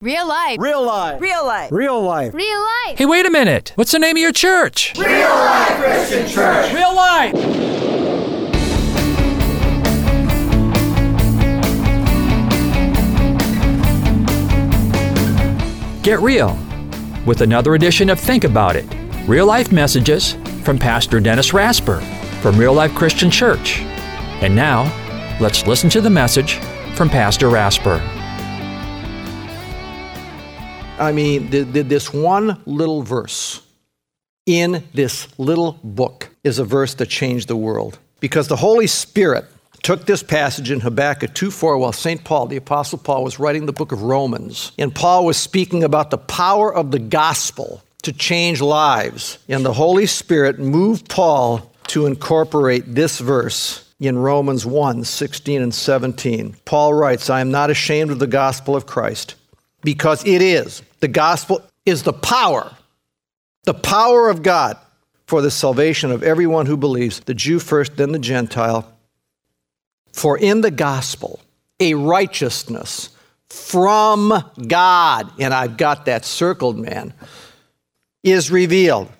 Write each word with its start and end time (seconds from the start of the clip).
Real 0.00 0.28
life. 0.28 0.60
Real 0.60 0.84
life. 0.84 1.20
Real 1.20 1.44
life. 1.44 1.72
Real 1.72 2.00
life. 2.00 2.32
Real 2.32 2.60
life. 2.60 2.96
Hey, 2.96 3.04
wait 3.04 3.26
a 3.26 3.30
minute. 3.30 3.72
What's 3.74 3.90
the 3.90 3.98
name 3.98 4.14
of 4.14 4.20
your 4.20 4.30
church? 4.30 4.94
Real 4.96 5.28
Life 5.28 5.76
Christian 5.76 6.28
Church. 6.28 6.72
Real 6.72 6.94
life. 6.94 7.34
Get 16.04 16.20
real 16.20 16.56
with 17.26 17.40
another 17.40 17.74
edition 17.74 18.08
of 18.08 18.20
Think 18.20 18.44
About 18.44 18.76
It 18.76 18.86
real 19.26 19.46
life 19.46 19.72
messages 19.72 20.34
from 20.62 20.78
Pastor 20.78 21.18
Dennis 21.18 21.52
Rasper 21.52 21.98
from 22.40 22.56
Real 22.56 22.72
Life 22.72 22.94
Christian 22.94 23.32
Church. 23.32 23.80
And 24.42 24.54
now, 24.54 24.84
let's 25.40 25.66
listen 25.66 25.90
to 25.90 26.00
the 26.00 26.08
message 26.08 26.60
from 26.94 27.10
Pastor 27.10 27.48
Rasper. 27.48 28.00
I 30.98 31.12
mean, 31.12 31.50
the, 31.50 31.62
the, 31.62 31.82
this 31.82 32.12
one 32.12 32.60
little 32.66 33.02
verse 33.02 33.62
in 34.46 34.82
this 34.94 35.28
little 35.38 35.78
book 35.84 36.30
is 36.42 36.58
a 36.58 36.64
verse 36.64 36.94
that 36.94 37.06
changed 37.06 37.48
the 37.48 37.56
world. 37.56 37.98
Because 38.20 38.48
the 38.48 38.56
Holy 38.56 38.86
Spirit 38.86 39.44
took 39.82 40.06
this 40.06 40.22
passage 40.22 40.70
in 40.70 40.80
Habakkuk 40.80 41.34
2:4 41.34 41.78
while 41.78 41.92
St. 41.92 42.24
Paul, 42.24 42.46
the 42.46 42.56
Apostle 42.56 42.98
Paul, 42.98 43.22
was 43.22 43.38
writing 43.38 43.66
the 43.66 43.72
book 43.72 43.92
of 43.92 44.02
Romans. 44.02 44.72
And 44.78 44.94
Paul 44.94 45.24
was 45.24 45.36
speaking 45.36 45.84
about 45.84 46.10
the 46.10 46.18
power 46.18 46.74
of 46.74 46.90
the 46.90 46.98
gospel 46.98 47.82
to 48.02 48.12
change 48.12 48.60
lives. 48.60 49.38
And 49.48 49.64
the 49.64 49.72
Holy 49.72 50.06
Spirit 50.06 50.58
moved 50.58 51.08
Paul 51.08 51.70
to 51.88 52.06
incorporate 52.06 52.94
this 52.94 53.18
verse 53.18 53.84
in 54.00 54.18
Romans 54.18 54.66
1 54.66 55.04
16 55.04 55.62
and 55.62 55.74
17. 55.74 56.56
Paul 56.64 56.94
writes, 56.94 57.30
I 57.30 57.40
am 57.40 57.50
not 57.50 57.70
ashamed 57.70 58.10
of 58.10 58.18
the 58.18 58.26
gospel 58.26 58.74
of 58.74 58.86
Christ 58.86 59.34
because 59.82 60.24
it 60.26 60.42
is. 60.42 60.82
The 61.00 61.08
gospel 61.08 61.62
is 61.86 62.02
the 62.02 62.12
power, 62.12 62.76
the 63.64 63.74
power 63.74 64.28
of 64.28 64.42
God 64.42 64.76
for 65.26 65.42
the 65.42 65.50
salvation 65.50 66.10
of 66.10 66.22
everyone 66.22 66.66
who 66.66 66.76
believes, 66.76 67.20
the 67.20 67.34
Jew 67.34 67.58
first, 67.58 67.96
then 67.96 68.12
the 68.12 68.18
Gentile. 68.18 68.90
For 70.12 70.38
in 70.38 70.62
the 70.62 70.70
gospel, 70.70 71.40
a 71.78 71.94
righteousness 71.94 73.10
from 73.48 74.32
God, 74.66 75.30
and 75.38 75.54
I've 75.54 75.76
got 75.76 76.06
that 76.06 76.24
circled, 76.24 76.78
man, 76.78 77.12
is 78.22 78.50
revealed. 78.50 79.10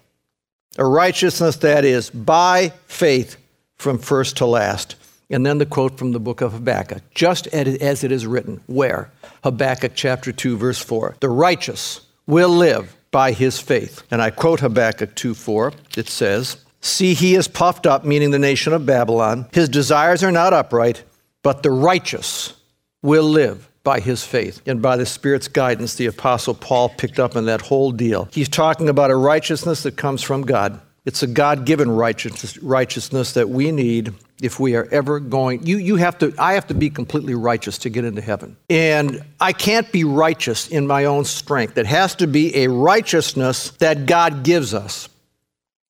A 0.76 0.84
righteousness 0.84 1.56
that 1.56 1.84
is 1.84 2.10
by 2.10 2.72
faith 2.86 3.36
from 3.76 3.98
first 3.98 4.38
to 4.38 4.46
last. 4.46 4.96
And 5.30 5.44
then 5.44 5.58
the 5.58 5.66
quote 5.66 5.98
from 5.98 6.12
the 6.12 6.20
book 6.20 6.40
of 6.40 6.52
Habakkuk, 6.52 7.02
just 7.14 7.46
as 7.48 8.02
it 8.04 8.12
is 8.12 8.26
written. 8.26 8.60
Where? 8.66 9.10
Habakkuk 9.44 9.92
chapter 9.94 10.32
2, 10.32 10.56
verse 10.56 10.78
4. 10.78 11.16
The 11.20 11.28
righteous 11.28 12.00
will 12.26 12.48
live 12.48 12.96
by 13.10 13.32
his 13.32 13.58
faith. 13.60 14.02
And 14.10 14.22
I 14.22 14.30
quote 14.30 14.60
Habakkuk 14.60 15.14
2 15.14 15.34
4. 15.34 15.72
It 15.96 16.08
says, 16.08 16.56
See, 16.80 17.14
he 17.14 17.34
is 17.34 17.48
puffed 17.48 17.86
up, 17.86 18.04
meaning 18.04 18.30
the 18.30 18.38
nation 18.38 18.72
of 18.72 18.86
Babylon. 18.86 19.46
His 19.52 19.68
desires 19.68 20.22
are 20.22 20.32
not 20.32 20.52
upright, 20.52 21.02
but 21.42 21.62
the 21.62 21.70
righteous 21.70 22.54
will 23.02 23.24
live 23.24 23.68
by 23.82 24.00
his 24.00 24.24
faith. 24.24 24.62
And 24.66 24.82
by 24.82 24.96
the 24.96 25.06
Spirit's 25.06 25.48
guidance, 25.48 25.94
the 25.94 26.06
Apostle 26.06 26.54
Paul 26.54 26.90
picked 26.90 27.18
up 27.18 27.36
on 27.36 27.46
that 27.46 27.62
whole 27.62 27.90
deal. 27.90 28.28
He's 28.32 28.48
talking 28.48 28.88
about 28.88 29.10
a 29.10 29.16
righteousness 29.16 29.82
that 29.82 29.96
comes 29.96 30.22
from 30.22 30.42
God. 30.42 30.80
It's 31.08 31.22
a 31.22 31.26
God 31.26 31.64
given 31.64 31.90
righteousness, 31.90 33.32
that 33.32 33.48
we 33.48 33.72
need 33.72 34.12
if 34.42 34.60
we 34.60 34.76
are 34.76 34.86
ever 34.90 35.18
going 35.20 35.66
you, 35.66 35.78
you 35.78 35.96
have 35.96 36.18
to 36.18 36.34
i 36.38 36.52
have 36.52 36.66
to 36.66 36.74
be 36.74 36.90
completely 36.90 37.34
righteous 37.34 37.78
to 37.78 37.88
get 37.88 38.04
into 38.04 38.20
heaven. 38.20 38.58
And 38.68 39.24
i 39.40 39.54
can't 39.54 39.90
be 39.90 40.04
righteous 40.04 40.68
in 40.68 40.86
my 40.86 41.06
own 41.06 41.24
strength. 41.24 41.78
It 41.78 41.86
has 41.86 42.14
to 42.16 42.26
be 42.26 42.54
a 42.56 42.68
righteousness 42.68 43.70
that 43.78 44.04
god 44.04 44.42
gives 44.42 44.74
us 44.74 45.08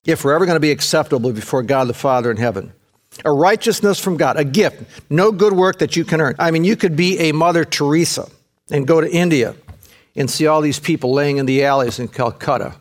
if 0.04 0.24
we're 0.24 0.34
ever 0.34 0.46
going 0.46 0.54
to 0.54 0.60
be 0.60 0.70
acceptable 0.70 1.32
before 1.32 1.64
god 1.64 1.88
the 1.88 1.94
father 1.94 2.30
in 2.30 2.36
heaven. 2.36 2.72
A 3.24 3.32
righteousness 3.32 3.98
from 3.98 4.18
god 4.18 4.36
a 4.36 4.44
gift 4.44 4.84
no 5.10 5.32
good 5.32 5.52
work 5.52 5.80
that 5.80 5.96
you 5.96 6.04
can 6.04 6.20
earn. 6.20 6.36
I 6.38 6.52
mean 6.52 6.62
you 6.62 6.76
could 6.76 6.94
be 6.94 7.18
a 7.18 7.32
mother 7.32 7.64
teresa 7.64 8.30
and 8.70 8.86
go 8.86 9.00
to 9.00 9.10
india 9.10 9.56
and 10.14 10.30
see 10.30 10.46
all 10.46 10.60
these 10.60 10.78
people 10.78 11.12
laying 11.12 11.38
in 11.38 11.46
the 11.46 11.64
alleys 11.64 11.98
in 11.98 12.06
calcutta 12.06 12.76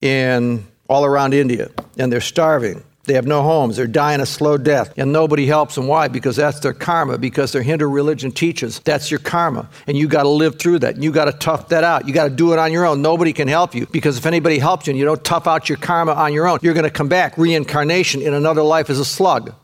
and 0.00 0.64
all 0.90 1.04
around 1.06 1.32
india 1.32 1.70
and 1.96 2.12
they're 2.12 2.20
starving 2.20 2.82
they 3.04 3.14
have 3.14 3.26
no 3.26 3.42
homes. 3.42 3.76
They're 3.76 3.88
dying 3.88 4.20
a 4.20 4.26
slow 4.26 4.56
death. 4.58 4.92
And 4.96 5.12
nobody 5.12 5.46
helps 5.46 5.74
them. 5.74 5.86
Why? 5.86 6.06
Because 6.06 6.36
that's 6.36 6.60
their 6.60 6.72
karma. 6.72 7.18
Because 7.18 7.50
their 7.50 7.62
Hindu 7.62 7.86
religion 7.86 8.30
teaches 8.30 8.78
that's 8.80 9.10
your 9.10 9.18
karma. 9.20 9.68
And 9.86 9.96
you 9.96 10.06
got 10.06 10.24
to 10.24 10.28
live 10.28 10.60
through 10.60 10.80
that. 10.80 10.94
And 10.94 11.02
you 11.02 11.10
got 11.10 11.24
to 11.24 11.32
tough 11.32 11.70
that 11.70 11.82
out. 11.82 12.06
You 12.06 12.14
got 12.14 12.24
to 12.24 12.30
do 12.30 12.52
it 12.52 12.58
on 12.58 12.72
your 12.72 12.84
own. 12.84 13.02
Nobody 13.02 13.32
can 13.32 13.48
help 13.48 13.74
you. 13.74 13.86
Because 13.86 14.18
if 14.18 14.26
anybody 14.26 14.58
helps 14.58 14.86
you 14.86 14.92
and 14.92 14.98
you 14.98 15.04
don't 15.04 15.24
tough 15.24 15.46
out 15.46 15.68
your 15.68 15.78
karma 15.78 16.12
on 16.12 16.32
your 16.32 16.46
own, 16.46 16.58
you're 16.62 16.74
going 16.74 16.84
to 16.84 16.90
come 16.90 17.08
back 17.08 17.36
reincarnation 17.38 18.20
in 18.22 18.34
another 18.34 18.62
life 18.62 18.90
as 18.90 18.98
a 18.98 19.04
slug 19.04 19.54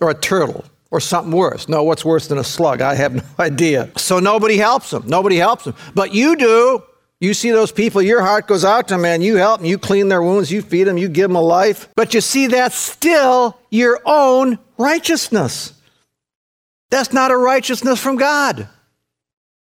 or 0.00 0.10
a 0.10 0.14
turtle 0.14 0.64
or 0.90 1.00
something 1.00 1.32
worse. 1.32 1.68
No, 1.68 1.84
what's 1.84 2.04
worse 2.04 2.26
than 2.26 2.38
a 2.38 2.44
slug? 2.44 2.80
I 2.82 2.94
have 2.96 3.14
no 3.14 3.22
idea. 3.38 3.90
So 3.96 4.18
nobody 4.18 4.56
helps 4.56 4.90
them. 4.90 5.04
Nobody 5.06 5.36
helps 5.36 5.64
them. 5.64 5.74
But 5.94 6.12
you 6.12 6.36
do. 6.36 6.82
You 7.20 7.32
see 7.32 7.50
those 7.50 7.72
people, 7.72 8.02
your 8.02 8.20
heart 8.20 8.46
goes 8.46 8.64
out 8.64 8.88
to 8.88 8.94
them, 8.94 9.02
man. 9.02 9.22
You 9.22 9.36
help 9.36 9.60
them, 9.60 9.66
you 9.66 9.78
clean 9.78 10.08
their 10.08 10.22
wounds, 10.22 10.52
you 10.52 10.60
feed 10.60 10.84
them, 10.84 10.98
you 10.98 11.08
give 11.08 11.28
them 11.28 11.36
a 11.36 11.40
life. 11.40 11.88
But 11.94 12.12
you 12.12 12.20
see, 12.20 12.46
that's 12.46 12.76
still 12.76 13.58
your 13.70 14.00
own 14.04 14.58
righteousness. 14.76 15.72
That's 16.90 17.12
not 17.12 17.30
a 17.30 17.36
righteousness 17.36 18.00
from 18.00 18.16
God. 18.16 18.68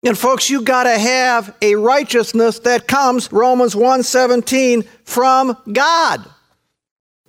And 0.04 0.18
folks, 0.18 0.50
you 0.50 0.62
got 0.62 0.84
to 0.84 0.98
have 0.98 1.56
a 1.62 1.76
righteousness 1.76 2.60
that 2.60 2.88
comes 2.88 3.32
Romans 3.32 3.76
1:17 3.76 4.88
from 5.04 5.58
God. 5.72 6.24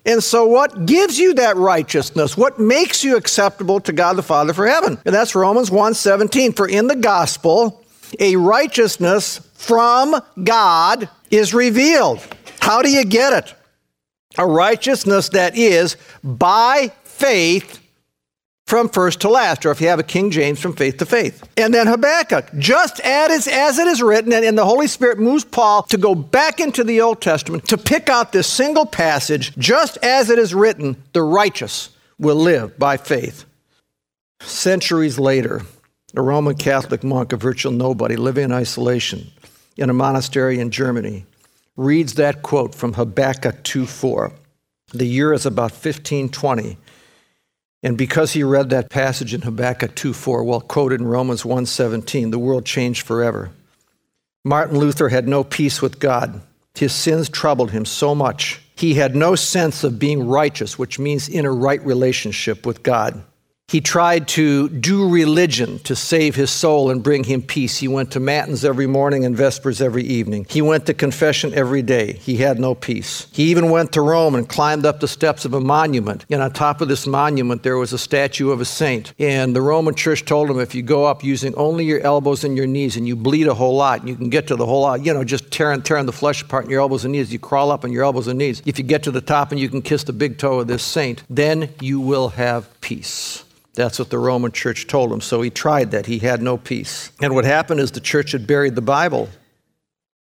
And 0.07 0.23
so 0.23 0.47
what 0.47 0.87
gives 0.87 1.19
you 1.19 1.35
that 1.35 1.57
righteousness? 1.57 2.37
What 2.37 2.59
makes 2.59 3.03
you 3.03 3.17
acceptable 3.17 3.81
to 3.81 3.93
God 3.93 4.15
the 4.15 4.23
Father 4.23 4.53
for 4.53 4.67
heaven? 4.67 4.99
And 5.05 5.15
that's 5.15 5.35
Romans 5.35 5.71
1:17 5.71 6.53
for 6.53 6.69
in 6.69 6.87
the 6.87 6.97
gospel 6.97 7.80
a 8.19 8.37
righteousness 8.37 9.39
from 9.55 10.21
God 10.43 11.09
is 11.31 11.55
revealed. 11.55 12.21
How 12.61 12.83
do 12.83 12.91
you 12.91 13.05
get 13.05 13.33
it? 13.33 13.55
A 14.39 14.47
righteousness 14.47 15.29
that 15.31 15.57
is 15.57 15.97
by 16.23 16.93
faith 17.05 17.79
from 18.67 18.89
first 18.89 19.23
to 19.23 19.29
last, 19.29 19.67
or 19.67 19.73
if 19.73 19.81
you 19.81 19.89
have 19.89 19.99
a 19.99 20.05
King 20.05 20.31
James, 20.31 20.61
from 20.61 20.77
faith 20.77 20.99
to 20.99 21.05
faith. 21.05 21.43
And 21.57 21.75
then 21.75 21.89
Habakkuk, 21.89 22.51
just 22.57 23.01
as, 23.01 23.49
as 23.49 23.81
it 23.81 23.89
is 23.89 24.01
written, 24.01 24.33
and, 24.33 24.45
and 24.45 24.57
the 24.57 24.65
Holy 24.65 24.87
Spirit 24.87 25.19
moves 25.19 25.45
Paul 25.45 25.83
to 25.85 25.99
go 25.99 26.15
back 26.15 26.61
into 26.61 26.85
the 26.85 27.01
Old 27.01 27.21
Testament 27.21 27.67
to 27.67 27.77
pick 27.77 28.09
out 28.09 28.31
this 28.31 28.47
single 28.47 28.87
passage, 28.87 29.57
just 29.57 29.99
as 30.05 30.31
it 30.31 30.39
is 30.39 30.55
written, 30.55 31.03
the 31.13 31.23
righteous 31.23 31.91
will 32.21 32.37
live 32.37 32.79
by 32.79 32.97
faith. 32.97 33.45
Centuries 34.41 35.19
later, 35.19 35.63
a 36.15 36.23
Roman 36.23 36.57
Catholic 36.57 37.05
monk, 37.05 37.33
a 37.33 37.37
virtual 37.37 37.73
nobody, 37.73 38.17
living 38.17 38.45
in 38.45 38.53
isolation 38.53 39.31
in 39.77 39.91
a 39.91 39.95
monastery 39.95 40.59
in 40.59 40.71
Germany, 40.71 41.25
reads 41.77 42.15
that 42.15 42.43
quote 42.43 42.75
from 42.75 42.95
Habakkuk 42.95 43.63
2:4. 43.63 44.33
The 44.93 45.07
year 45.07 45.33
is 45.33 45.47
about 45.47 45.73
1520. 45.73 46.77
And 47.83 47.97
because 47.97 48.33
he 48.33 48.43
read 48.43 48.71
that 48.71 48.91
passage 48.91 49.33
in 49.33 49.43
Habakkuk 49.43 49.95
2:4, 49.95 50.45
well 50.45 50.61
quoted 50.61 51.01
in 51.01 51.07
Romans 51.07 51.45
1:17, 51.45 52.31
the 52.31 52.39
world 52.39 52.67
changed 52.67 53.07
forever. 53.07 53.51
Martin 54.45 54.79
Luther 54.79 55.11
had 55.11 55.29
no 55.29 55.45
peace 55.45 55.81
with 55.81 55.99
God. 55.99 56.41
His 56.75 56.93
sins 56.93 57.29
troubled 57.29 57.71
him 57.71 57.85
so 57.85 58.15
much. 58.15 58.61
He 58.75 58.95
had 58.95 59.15
no 59.15 59.35
sense 59.35 59.85
of 59.85 59.99
being 59.99 60.27
righteous, 60.27 60.79
which 60.79 60.99
means 60.99 61.29
in 61.29 61.45
a 61.45 61.53
right 61.53 61.85
relationship 61.85 62.65
with 62.65 62.83
God. 62.83 63.23
He 63.71 63.81
tried 63.81 64.27
to 64.29 64.69
do 64.69 65.09
religion 65.09 65.79
to 65.85 65.95
save 65.95 66.35
his 66.35 66.51
soul 66.51 66.91
and 66.91 67.05
bring 67.05 67.23
him 67.23 67.41
peace. 67.41 67.79
He 67.79 67.87
went 67.87 68.11
to 68.11 68.19
matins 68.19 68.65
every 68.65 68.89
morning 68.89 69.25
and 69.25 69.37
vespers 69.37 69.81
every 69.81 70.03
evening. 70.03 70.45
He 70.51 70.61
went 70.61 70.87
to 70.87 70.95
confession 70.95 71.55
every 71.55 71.83
day. 71.83 72.15
He 72.15 72.39
had 72.39 72.59
no 72.59 72.75
peace. 72.75 73.29
He 73.31 73.45
even 73.45 73.71
went 73.71 73.93
to 73.93 74.01
Rome 74.01 74.35
and 74.35 74.49
climbed 74.49 74.85
up 74.85 74.99
the 74.99 75.07
steps 75.07 75.45
of 75.45 75.55
a 75.55 75.61
monument. 75.61 76.27
And 76.29 76.43
on 76.43 76.53
top 76.53 76.81
of 76.81 76.89
this 76.89 77.07
monument, 77.07 77.63
there 77.63 77.77
was 77.77 77.93
a 77.93 77.99
statue 77.99 78.51
of 78.51 78.61
a 78.61 78.65
saint. 78.65 79.15
And 79.21 79.55
the 79.55 79.63
Roman 79.63 79.95
church 79.95 80.25
told 80.25 80.51
him 80.51 80.59
if 80.59 80.75
you 80.75 80.83
go 80.83 81.05
up 81.05 81.23
using 81.23 81.55
only 81.55 81.85
your 81.85 82.01
elbows 82.01 82.43
and 82.43 82.57
your 82.57 82.67
knees 82.67 82.97
and 82.97 83.07
you 83.07 83.15
bleed 83.15 83.47
a 83.47 83.55
whole 83.55 83.77
lot, 83.77 84.01
and 84.01 84.09
you 84.09 84.17
can 84.17 84.31
get 84.31 84.49
to 84.49 84.57
the 84.57 84.67
whole 84.67 84.81
lot, 84.81 85.07
you 85.07 85.15
know, 85.15 85.23
just 85.23 85.49
tearing, 85.53 85.81
tearing 85.81 86.07
the 86.07 86.13
flesh 86.13 86.43
apart 86.43 86.65
in 86.65 86.73
your 86.73 86.81
elbows 86.81 87.05
and 87.05 87.13
knees, 87.13 87.33
you 87.33 87.39
crawl 87.39 87.71
up 87.71 87.85
on 87.85 87.93
your 87.93 88.03
elbows 88.03 88.27
and 88.27 88.41
knees. 88.41 88.63
If 88.67 88.79
you 88.79 88.85
get 88.85 89.05
to 89.05 89.13
the 89.13 89.21
top 89.21 89.53
and 89.53 89.61
you 89.61 89.69
can 89.69 89.81
kiss 89.81 90.03
the 90.03 90.13
big 90.13 90.39
toe 90.39 90.59
of 90.59 90.67
this 90.67 90.83
saint, 90.83 91.23
then 91.31 91.73
you 91.81 92.01
will 92.01 92.31
have 92.31 92.69
peace. 92.81 93.45
That's 93.75 93.99
what 93.99 94.11
the 94.11 94.19
Roman 94.19 94.53
church 94.53 94.87
told 94.87 95.13
him. 95.13 95.21
So 95.21 95.43
he 95.43 95.51
tried 95.51 95.93
that. 95.93 96.07
He 96.07 96.19
had 96.19 96.43
no 96.43 96.57
peace. 96.57 97.13
And 97.21 97.35
what 97.35 97.45
happened 97.45 97.81
is 97.81 97.93
the 97.93 98.01
church 98.01 98.33
had 98.33 98.47
buried 98.47 98.75
the 98.75 98.83
Bible. 98.83 99.29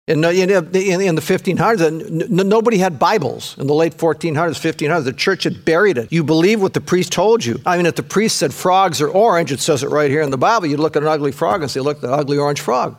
In, 0.08 0.24
in, 0.24 0.50
in 0.52 1.16
the 1.16 1.22
1500s, 1.22 1.82
uh, 1.82 2.44
nobody 2.44 2.78
had 2.78 3.00
Bibles. 3.00 3.58
In 3.58 3.66
the 3.66 3.74
late 3.74 3.98
1400s, 3.98 4.60
1500s, 4.60 5.04
the 5.04 5.14
church 5.14 5.44
had 5.44 5.66
buried 5.66 5.98
it. 5.98 6.12
You 6.12 6.24
believe 6.24 6.62
what 6.62 6.74
the 6.74 6.82
priest 6.82 7.12
told 7.12 7.44
you. 7.44 7.60
I 7.66 7.78
mean, 7.78 7.88
if 7.88 7.96
the 7.96 8.04
priest 8.04 8.38
said 8.38 8.54
frogs 8.54 9.02
are 9.02 9.10
orange, 9.10 9.52
it 9.52 9.60
says 9.60 9.82
it 9.82 9.90
right 9.90 10.10
here 10.12 10.22
in 10.22 10.30
the 10.30 10.38
Bible, 10.38 10.68
you'd 10.68 10.80
look 10.80 10.96
at 10.96 11.02
an 11.02 11.10
ugly 11.10 11.32
frog 11.32 11.62
and 11.62 11.72
say, 11.72 11.80
look, 11.80 12.02
the 12.02 12.12
ugly 12.12 12.38
orange 12.38 12.62
frog. 12.62 12.98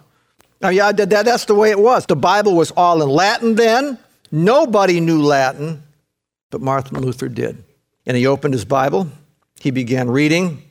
Now, 0.60 0.70
yeah, 0.70 0.90
that, 0.90 1.10
that's 1.10 1.44
the 1.44 1.54
way 1.54 1.70
it 1.70 1.78
was. 1.78 2.06
The 2.06 2.16
Bible 2.16 2.56
was 2.56 2.72
all 2.72 3.02
in 3.02 3.08
Latin 3.08 3.54
then. 3.54 3.98
Nobody 4.32 4.98
knew 4.98 5.22
Latin, 5.22 5.84
but 6.50 6.60
Martin 6.60 7.00
Luther 7.00 7.28
did. 7.28 7.62
And 8.04 8.16
he 8.16 8.26
opened 8.26 8.54
his 8.54 8.64
Bible 8.64 9.08
he 9.60 9.70
began 9.70 10.10
reading, 10.10 10.62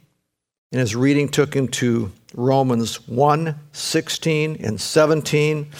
and 0.72 0.80
his 0.80 0.96
reading 0.96 1.30
took 1.30 1.56
him 1.56 1.68
to 1.70 2.12
Romans 2.34 3.08
1 3.08 3.56
16 3.72 4.58
and 4.60 4.80
17. 4.80 5.72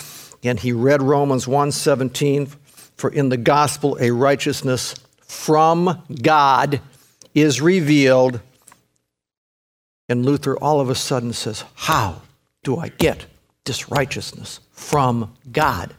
And 0.44 0.60
he 0.60 0.72
read 0.72 1.02
Romans 1.02 1.48
1 1.48 1.72
17. 1.72 2.48
For 2.96 3.10
in 3.10 3.30
the 3.30 3.38
gospel, 3.38 3.98
a 4.00 4.12
righteousness 4.12 4.96
from 5.20 6.04
God 6.22 6.80
is 7.34 7.62
revealed. 7.62 8.40
And 10.08 10.26
Luther 10.26 10.58
all 10.58 10.80
of 10.80 10.90
a 10.90 10.96
sudden 10.96 11.34
says, 11.34 11.64
How 11.76 12.22
do 12.64 12.78
I 12.78 12.90
get 12.90 13.26
this 13.66 13.90
righteousness 13.90 14.60
from 14.72 15.36
God? 15.52 15.94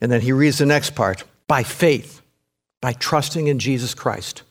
And 0.00 0.12
then 0.12 0.20
he 0.20 0.32
reads 0.32 0.58
the 0.58 0.66
next 0.66 0.90
part 0.94 1.24
by 1.46 1.62
faith, 1.62 2.20
by 2.82 2.92
trusting 2.92 3.46
in 3.46 3.58
Jesus 3.58 3.94
Christ 3.94 4.42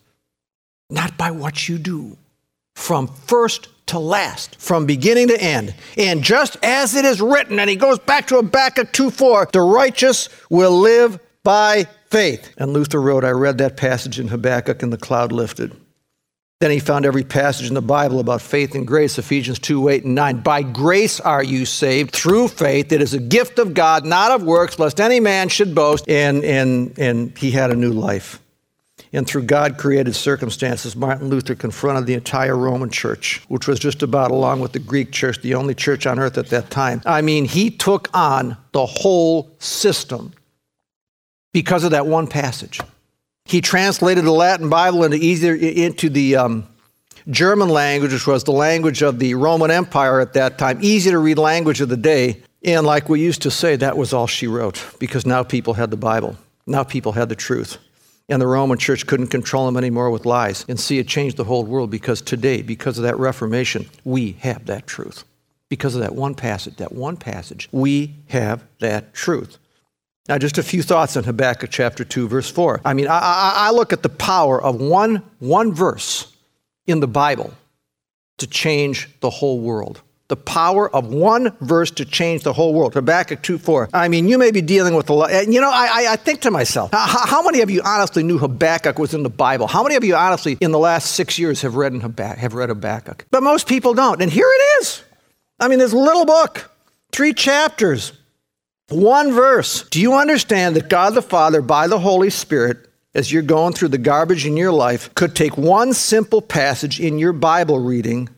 not 0.90 1.16
by 1.16 1.30
what 1.30 1.68
you 1.68 1.78
do. 1.78 2.16
From 2.74 3.06
first 3.06 3.68
to 3.86 3.98
last, 3.98 4.60
from 4.60 4.84
beginning 4.84 5.28
to 5.28 5.40
end. 5.40 5.74
And 5.96 6.22
just 6.22 6.56
as 6.62 6.94
it 6.94 7.04
is 7.04 7.20
written, 7.20 7.58
and 7.58 7.70
he 7.70 7.76
goes 7.76 7.98
back 7.98 8.26
to 8.28 8.36
Habakkuk 8.36 8.92
2 8.92 9.10
4, 9.10 9.48
the 9.52 9.60
righteous 9.60 10.28
will 10.50 10.78
live 10.78 11.18
by 11.42 11.86
faith. 12.10 12.52
And 12.58 12.72
Luther 12.72 13.00
wrote, 13.00 13.24
I 13.24 13.30
read 13.30 13.58
that 13.58 13.76
passage 13.76 14.18
in 14.18 14.28
Habakkuk, 14.28 14.82
and 14.82 14.92
the 14.92 14.98
cloud 14.98 15.32
lifted. 15.32 15.74
Then 16.58 16.70
he 16.70 16.78
found 16.78 17.04
every 17.04 17.22
passage 17.22 17.68
in 17.68 17.74
the 17.74 17.82
Bible 17.82 18.18
about 18.18 18.40
faith 18.40 18.74
and 18.74 18.86
grace, 18.86 19.18
Ephesians 19.18 19.58
2 19.58 19.88
8 19.88 20.04
and 20.04 20.14
9. 20.14 20.40
By 20.40 20.62
grace 20.62 21.20
are 21.20 21.42
you 21.42 21.66
saved 21.66 22.14
through 22.14 22.48
faith. 22.48 22.92
It 22.92 23.02
is 23.02 23.14
a 23.14 23.20
gift 23.20 23.58
of 23.58 23.74
God, 23.74 24.06
not 24.06 24.32
of 24.32 24.42
works, 24.42 24.78
lest 24.78 25.00
any 25.00 25.20
man 25.20 25.48
should 25.48 25.74
boast. 25.74 26.08
And, 26.08 26.42
and, 26.44 26.98
and 26.98 27.36
he 27.36 27.50
had 27.50 27.70
a 27.70 27.76
new 27.76 27.92
life 27.92 28.40
and 29.16 29.26
through 29.26 29.44
God 29.44 29.78
created 29.78 30.14
circumstances, 30.14 30.94
Martin 30.94 31.30
Luther 31.30 31.54
confronted 31.54 32.04
the 32.04 32.12
entire 32.12 32.54
Roman 32.54 32.90
church, 32.90 33.42
which 33.48 33.66
was 33.66 33.78
just 33.78 34.02
about, 34.02 34.30
along 34.30 34.60
with 34.60 34.72
the 34.72 34.78
Greek 34.78 35.10
church, 35.10 35.40
the 35.40 35.54
only 35.54 35.74
church 35.74 36.06
on 36.06 36.18
earth 36.18 36.36
at 36.36 36.48
that 36.48 36.68
time. 36.68 37.00
I 37.06 37.22
mean, 37.22 37.46
he 37.46 37.70
took 37.70 38.10
on 38.12 38.58
the 38.72 38.84
whole 38.84 39.50
system 39.58 40.34
because 41.54 41.82
of 41.82 41.92
that 41.92 42.06
one 42.06 42.26
passage. 42.26 42.78
He 43.46 43.62
translated 43.62 44.22
the 44.26 44.32
Latin 44.32 44.68
Bible 44.68 45.02
into, 45.02 45.54
into 45.54 46.10
the 46.10 46.36
um, 46.36 46.68
German 47.30 47.70
language, 47.70 48.12
which 48.12 48.26
was 48.26 48.44
the 48.44 48.52
language 48.52 49.00
of 49.00 49.18
the 49.18 49.32
Roman 49.32 49.70
Empire 49.70 50.20
at 50.20 50.34
that 50.34 50.58
time, 50.58 50.78
easy 50.82 51.10
to 51.10 51.18
read 51.18 51.38
language 51.38 51.80
of 51.80 51.88
the 51.88 51.96
day. 51.96 52.42
And 52.62 52.84
like 52.84 53.08
we 53.08 53.22
used 53.22 53.40
to 53.42 53.50
say, 53.50 53.76
that 53.76 53.96
was 53.96 54.12
all 54.12 54.26
she 54.26 54.46
wrote 54.46 54.84
because 54.98 55.24
now 55.24 55.42
people 55.42 55.72
had 55.72 55.90
the 55.90 55.96
Bible. 55.96 56.36
Now 56.66 56.84
people 56.84 57.12
had 57.12 57.30
the 57.30 57.34
truth. 57.34 57.78
And 58.28 58.42
the 58.42 58.46
Roman 58.46 58.78
church 58.78 59.06
couldn't 59.06 59.28
control 59.28 59.66
them 59.66 59.76
anymore 59.76 60.10
with 60.10 60.26
lies. 60.26 60.64
And 60.68 60.80
see, 60.80 60.98
it 60.98 61.06
changed 61.06 61.36
the 61.36 61.44
whole 61.44 61.64
world 61.64 61.90
because 61.90 62.20
today, 62.20 62.62
because 62.62 62.98
of 62.98 63.04
that 63.04 63.18
Reformation, 63.18 63.86
we 64.04 64.32
have 64.40 64.66
that 64.66 64.86
truth. 64.86 65.24
Because 65.68 65.94
of 65.94 66.00
that 66.00 66.14
one 66.14 66.34
passage, 66.34 66.76
that 66.76 66.92
one 66.92 67.16
passage, 67.16 67.68
we 67.72 68.14
have 68.28 68.64
that 68.80 69.14
truth. 69.14 69.58
Now, 70.28 70.38
just 70.38 70.58
a 70.58 70.62
few 70.62 70.82
thoughts 70.82 71.16
on 71.16 71.22
Habakkuk 71.22 71.70
chapter 71.70 72.04
2, 72.04 72.26
verse 72.26 72.50
4. 72.50 72.80
I 72.84 72.94
mean, 72.94 73.06
I, 73.06 73.18
I, 73.18 73.52
I 73.68 73.70
look 73.70 73.92
at 73.92 74.02
the 74.02 74.08
power 74.08 74.60
of 74.60 74.80
one, 74.80 75.22
one 75.38 75.72
verse 75.72 76.32
in 76.86 76.98
the 76.98 77.06
Bible 77.06 77.54
to 78.38 78.46
change 78.46 79.08
the 79.20 79.30
whole 79.30 79.60
world 79.60 80.02
the 80.28 80.36
power 80.36 80.94
of 80.94 81.06
one 81.06 81.56
verse 81.60 81.90
to 81.92 82.04
change 82.04 82.42
the 82.42 82.52
whole 82.52 82.74
world. 82.74 82.94
Habakkuk 82.94 83.42
2 83.42 83.58
4. 83.58 83.90
I 83.94 84.08
mean, 84.08 84.28
you 84.28 84.38
may 84.38 84.50
be 84.50 84.60
dealing 84.60 84.94
with 84.94 85.08
a 85.08 85.12
lot. 85.12 85.30
You 85.48 85.60
know, 85.60 85.70
I, 85.70 86.06
I 86.10 86.16
think 86.16 86.40
to 86.40 86.50
myself, 86.50 86.90
how, 86.92 87.26
how, 87.26 87.42
many 87.42 87.60
of 87.60 87.70
you 87.70 87.80
honestly 87.84 88.22
knew 88.22 88.38
Habakkuk 88.38 88.98
was 88.98 89.14
in 89.14 89.22
the 89.22 89.30
Bible? 89.30 89.66
How 89.66 89.82
many 89.82 89.94
of 89.94 90.02
you 90.02 90.16
honestly 90.16 90.58
in 90.60 90.72
the 90.72 90.78
last 90.78 91.12
six 91.12 91.38
years 91.38 91.62
have 91.62 91.76
read, 91.76 91.94
Habakkuk, 91.94 92.38
have 92.38 92.54
read 92.54 92.70
Habakkuk? 92.70 93.26
But 93.30 93.42
most 93.42 93.68
people 93.68 93.94
don't. 93.94 94.20
And 94.20 94.30
here 94.30 94.48
it 94.48 94.82
is. 94.82 95.04
I 95.60 95.68
mean, 95.68 95.78
this 95.78 95.92
little 95.92 96.26
book, 96.26 96.70
three 97.12 97.32
chapters, 97.32 98.12
one 98.88 99.32
verse. 99.32 99.82
Do 99.88 100.00
you 100.00 100.14
understand 100.14 100.76
that 100.76 100.88
God 100.88 101.14
the 101.14 101.22
Father, 101.22 101.62
by 101.62 101.86
the 101.86 101.98
Holy 101.98 102.30
Spirit, 102.30 102.88
as 103.14 103.32
you're 103.32 103.42
going 103.42 103.72
through 103.72 103.88
the 103.88 103.98
garbage 103.98 104.44
in 104.44 104.56
your 104.56 104.72
life, 104.72 105.14
could 105.14 105.34
take 105.34 105.56
one 105.56 105.94
simple 105.94 106.42
passage 106.42 107.00
in 107.00 107.18
your 107.18 107.32
Bible 107.32 107.78
reading 107.78 108.28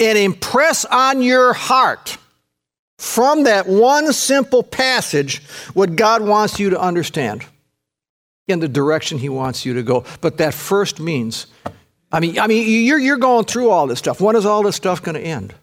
and 0.00 0.18
impress 0.18 0.84
on 0.84 1.22
your 1.22 1.52
heart 1.52 2.18
from 2.98 3.44
that 3.44 3.66
one 3.66 4.12
simple 4.12 4.62
passage 4.62 5.42
what 5.74 5.96
God 5.96 6.22
wants 6.22 6.58
you 6.58 6.70
to 6.70 6.80
understand 6.80 7.44
in 8.48 8.60
the 8.60 8.68
direction 8.68 9.18
He 9.18 9.28
wants 9.28 9.66
you 9.66 9.74
to 9.74 9.82
go. 9.82 10.04
But 10.20 10.38
that 10.38 10.54
first 10.54 11.00
means, 11.00 11.46
I 12.10 12.20
mean, 12.20 12.38
I 12.38 12.46
mean, 12.46 12.86
you're, 12.86 12.98
you're 12.98 13.16
going 13.16 13.44
through 13.44 13.70
all 13.70 13.86
this 13.86 13.98
stuff. 13.98 14.20
When 14.20 14.36
is 14.36 14.46
all 14.46 14.62
this 14.62 14.76
stuff 14.76 15.02
going 15.02 15.16
to 15.16 15.20
end? 15.20 15.54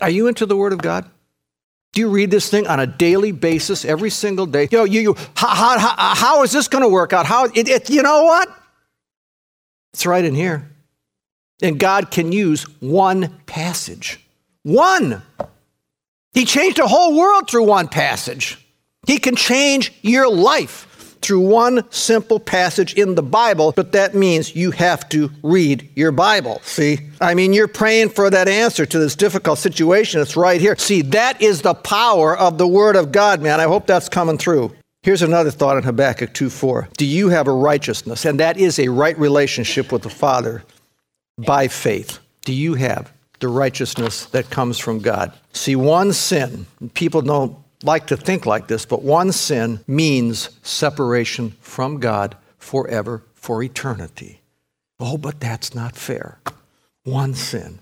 Are 0.00 0.10
you 0.10 0.26
into 0.28 0.46
the 0.46 0.56
Word 0.56 0.72
of 0.72 0.80
God? 0.80 1.08
Do 1.92 2.00
you 2.00 2.08
read 2.08 2.30
this 2.30 2.48
thing 2.48 2.66
on 2.66 2.80
a 2.80 2.86
daily 2.86 3.32
basis, 3.32 3.84
every 3.84 4.10
single 4.10 4.46
day? 4.46 4.66
You 4.70 4.78
know, 4.78 4.84
you, 4.84 5.00
you 5.00 5.16
how, 5.34 5.78
how, 5.78 6.14
how 6.14 6.42
is 6.42 6.52
this 6.52 6.68
going 6.68 6.82
to 6.82 6.88
work 6.88 7.12
out? 7.12 7.26
How, 7.26 7.44
it, 7.44 7.68
it, 7.68 7.90
you 7.90 8.02
know 8.02 8.24
what? 8.24 8.48
It's 9.92 10.06
right 10.06 10.24
in 10.24 10.34
here. 10.34 10.71
And 11.60 11.78
God 11.78 12.10
can 12.10 12.32
use 12.32 12.64
one 12.80 13.40
passage. 13.46 14.24
One. 14.62 15.22
He 16.32 16.44
changed 16.44 16.78
the 16.78 16.86
whole 16.86 17.16
world 17.16 17.50
through 17.50 17.64
one 17.64 17.88
passage. 17.88 18.58
He 19.06 19.18
can 19.18 19.36
change 19.36 19.92
your 20.02 20.30
life 20.30 20.88
through 21.22 21.40
one 21.40 21.90
simple 21.90 22.40
passage 22.40 22.94
in 22.94 23.14
the 23.14 23.22
Bible, 23.22 23.72
but 23.74 23.92
that 23.92 24.14
means 24.14 24.54
you 24.56 24.72
have 24.72 25.08
to 25.10 25.30
read 25.42 25.88
your 25.94 26.12
Bible. 26.12 26.60
See? 26.64 26.98
I 27.20 27.34
mean, 27.34 27.52
you're 27.52 27.68
praying 27.68 28.10
for 28.10 28.28
that 28.28 28.48
answer 28.48 28.84
to 28.84 28.98
this 28.98 29.14
difficult 29.14 29.58
situation. 29.58 30.20
It's 30.20 30.36
right 30.36 30.60
here. 30.60 30.76
See, 30.76 31.02
that 31.02 31.40
is 31.40 31.62
the 31.62 31.74
power 31.74 32.36
of 32.36 32.58
the 32.58 32.66
Word 32.66 32.96
of 32.96 33.12
God, 33.12 33.40
man. 33.40 33.60
I 33.60 33.64
hope 33.64 33.86
that's 33.86 34.08
coming 34.08 34.36
through. 34.38 34.72
Here's 35.02 35.22
another 35.22 35.50
thought 35.50 35.76
in 35.76 35.82
Habakkuk 35.82 36.32
2 36.34 36.50
4. 36.50 36.88
Do 36.96 37.06
you 37.06 37.28
have 37.30 37.48
a 37.48 37.52
righteousness? 37.52 38.24
And 38.24 38.38
that 38.40 38.56
is 38.56 38.78
a 38.78 38.88
right 38.88 39.18
relationship 39.18 39.90
with 39.90 40.02
the 40.02 40.10
Father 40.10 40.62
by 41.38 41.68
faith 41.68 42.18
do 42.44 42.52
you 42.52 42.74
have 42.74 43.12
the 43.40 43.48
righteousness 43.48 44.26
that 44.26 44.50
comes 44.50 44.78
from 44.78 45.00
God? 45.00 45.32
See, 45.52 45.76
one 45.76 46.12
sin, 46.12 46.66
people 46.94 47.22
don't 47.22 47.56
like 47.82 48.08
to 48.08 48.16
think 48.16 48.46
like 48.46 48.66
this, 48.68 48.84
but 48.84 49.02
one 49.02 49.32
sin 49.32 49.80
means 49.86 50.50
separation 50.62 51.52
from 51.60 51.98
God 52.00 52.36
forever, 52.58 53.22
for 53.34 53.62
eternity. 53.62 54.40
Oh, 55.00 55.18
but 55.18 55.40
that's 55.40 55.74
not 55.74 55.96
fair. 55.96 56.38
One 57.04 57.34
sin. 57.34 57.80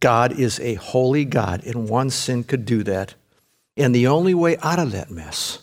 God 0.00 0.38
is 0.38 0.58
a 0.60 0.74
holy 0.74 1.24
God, 1.24 1.64
and 1.64 1.88
one 1.88 2.10
sin 2.10 2.44
could 2.44 2.64
do 2.64 2.82
that. 2.84 3.14
And 3.76 3.94
the 3.94 4.06
only 4.06 4.34
way 4.34 4.56
out 4.58 4.78
of 4.78 4.92
that 4.92 5.10
mess 5.10 5.60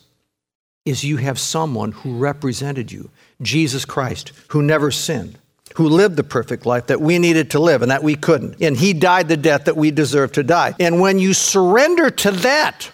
is 0.86 1.04
you 1.04 1.18
have 1.18 1.40
someone 1.40 1.92
who 1.92 2.18
represented 2.18 2.92
you, 2.92 3.10
Jesus 3.42 3.84
Christ, 3.86 4.32
who 4.50 4.62
never 4.62 4.92
sinned 4.92 5.38
who 5.76 5.90
lived 5.90 6.16
the 6.16 6.24
perfect 6.24 6.66
life 6.66 6.88
that 6.88 7.02
we 7.02 7.20
needed 7.20 7.52
to 7.52 7.60
live 7.60 7.82
and 7.82 7.92
that 7.92 8.04
we 8.04 8.16
couldn't. 8.16 8.62
And 8.62 8.76
he 8.76 8.94
died 8.94 9.28
the 9.28 9.38
death 9.38 9.66
that 9.66 9.78
we 9.78 9.92
deserve 9.92 10.34
to 10.34 10.44
die. 10.44 10.74
And 10.80 11.00
when 11.00 11.20
you 11.20 11.34
surrender 11.34 12.10
to 12.10 12.32
that 12.32 12.92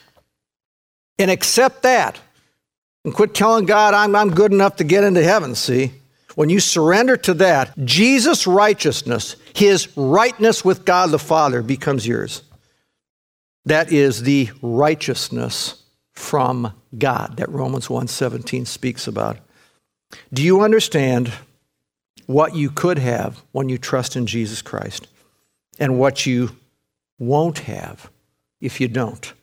and 1.17 1.31
accept 1.31 1.83
that, 1.83 2.19
and 3.03 3.13
quit 3.13 3.33
telling 3.33 3.65
God, 3.65 3.93
I'm, 3.93 4.15
I'm 4.15 4.31
good 4.31 4.51
enough 4.51 4.75
to 4.75 4.83
get 4.83 5.03
into 5.03 5.23
heaven, 5.23 5.55
see? 5.55 5.91
when 6.35 6.49
you 6.49 6.59
surrender 6.59 7.17
to 7.17 7.33
that, 7.35 7.77
Jesus' 7.85 8.47
righteousness, 8.47 9.35
his 9.53 9.95
rightness 9.97 10.63
with 10.63 10.85
God 10.85 11.11
the 11.11 11.19
Father, 11.19 11.61
becomes 11.61 12.07
yours. 12.07 12.41
That 13.65 13.91
is 13.91 14.23
the 14.23 14.49
righteousness 14.61 15.83
from 16.13 16.73
God 16.97 17.37
that 17.37 17.49
Romans 17.49 17.89
1:17 17.89 18.65
speaks 18.65 19.07
about. 19.07 19.37
Do 20.33 20.41
you 20.41 20.61
understand 20.61 21.31
what 22.31 22.55
you 22.55 22.69
could 22.69 22.99
have 22.99 23.41
when 23.51 23.69
you 23.69 23.77
trust 23.77 24.15
in 24.15 24.25
Jesus 24.25 24.61
Christ 24.61 25.07
and 25.79 25.99
what 25.99 26.25
you 26.25 26.55
won't 27.19 27.59
have 27.59 28.09
if 28.59 28.81
you 28.81 28.87
don't? 28.87 29.33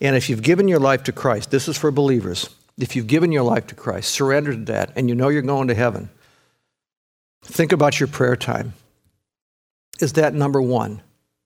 And 0.00 0.16
if 0.16 0.28
you've 0.28 0.42
given 0.42 0.68
your 0.68 0.80
life 0.80 1.04
to 1.04 1.12
Christ, 1.12 1.50
this 1.50 1.68
is 1.68 1.78
for 1.78 1.90
believers. 1.90 2.50
If 2.78 2.96
you've 2.96 3.06
given 3.06 3.32
your 3.32 3.42
life 3.42 3.66
to 3.68 3.74
Christ, 3.74 4.10
surrender 4.10 4.52
to 4.52 4.64
that, 4.72 4.92
and 4.96 5.08
you 5.08 5.14
know 5.14 5.28
you're 5.28 5.42
going 5.42 5.68
to 5.68 5.74
heaven, 5.74 6.10
think 7.42 7.72
about 7.72 8.00
your 8.00 8.06
prayer 8.06 8.36
time. 8.36 8.74
Is 10.00 10.14
that 10.14 10.34
number 10.34 10.62
one 10.62 11.02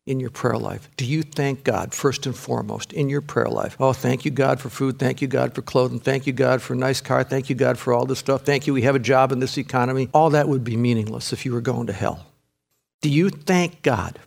in 0.07 0.21
your 0.21 0.31
prayer 0.31 0.59
life? 0.59 0.91
Do 0.97 1.05
you 1.05 1.23
thank 1.23 1.65
God 1.65 1.95
first 1.95 2.27
and 2.27 2.37
foremost 2.37 2.93
in 2.93 3.09
your 3.09 3.21
prayer 3.21 3.49
life? 3.49 3.77
Oh, 3.81 3.93
thank 3.93 4.25
you, 4.25 4.31
God, 4.31 4.61
for 4.61 4.69
food. 4.69 4.99
Thank 4.99 5.23
you, 5.23 5.29
God, 5.29 5.55
for 5.55 5.63
clothing. 5.63 6.01
Thank 6.01 6.27
you, 6.27 6.33
God, 6.33 6.61
for 6.63 6.75
a 6.75 6.77
nice 6.77 7.01
car. 7.01 7.25
Thank 7.25 7.49
you, 7.49 7.57
God, 7.57 7.79
for 7.79 7.93
all 7.93 8.07
this 8.07 8.19
stuff. 8.19 8.43
Thank 8.43 8.67
you, 8.67 8.75
we 8.75 8.83
have 8.83 8.95
a 8.95 9.01
job 9.01 9.33
in 9.33 9.41
this 9.41 9.57
economy. 9.59 10.09
All 10.13 10.31
that 10.31 10.49
would 10.49 10.65
be 10.65 10.77
meaningless 10.77 11.33
if 11.33 11.45
you 11.45 11.53
were 11.53 11.61
going 11.61 11.87
to 11.87 11.93
hell. 11.93 12.27
Do 13.01 13.09
you 13.09 13.31
thank 13.31 13.83
God 13.83 14.19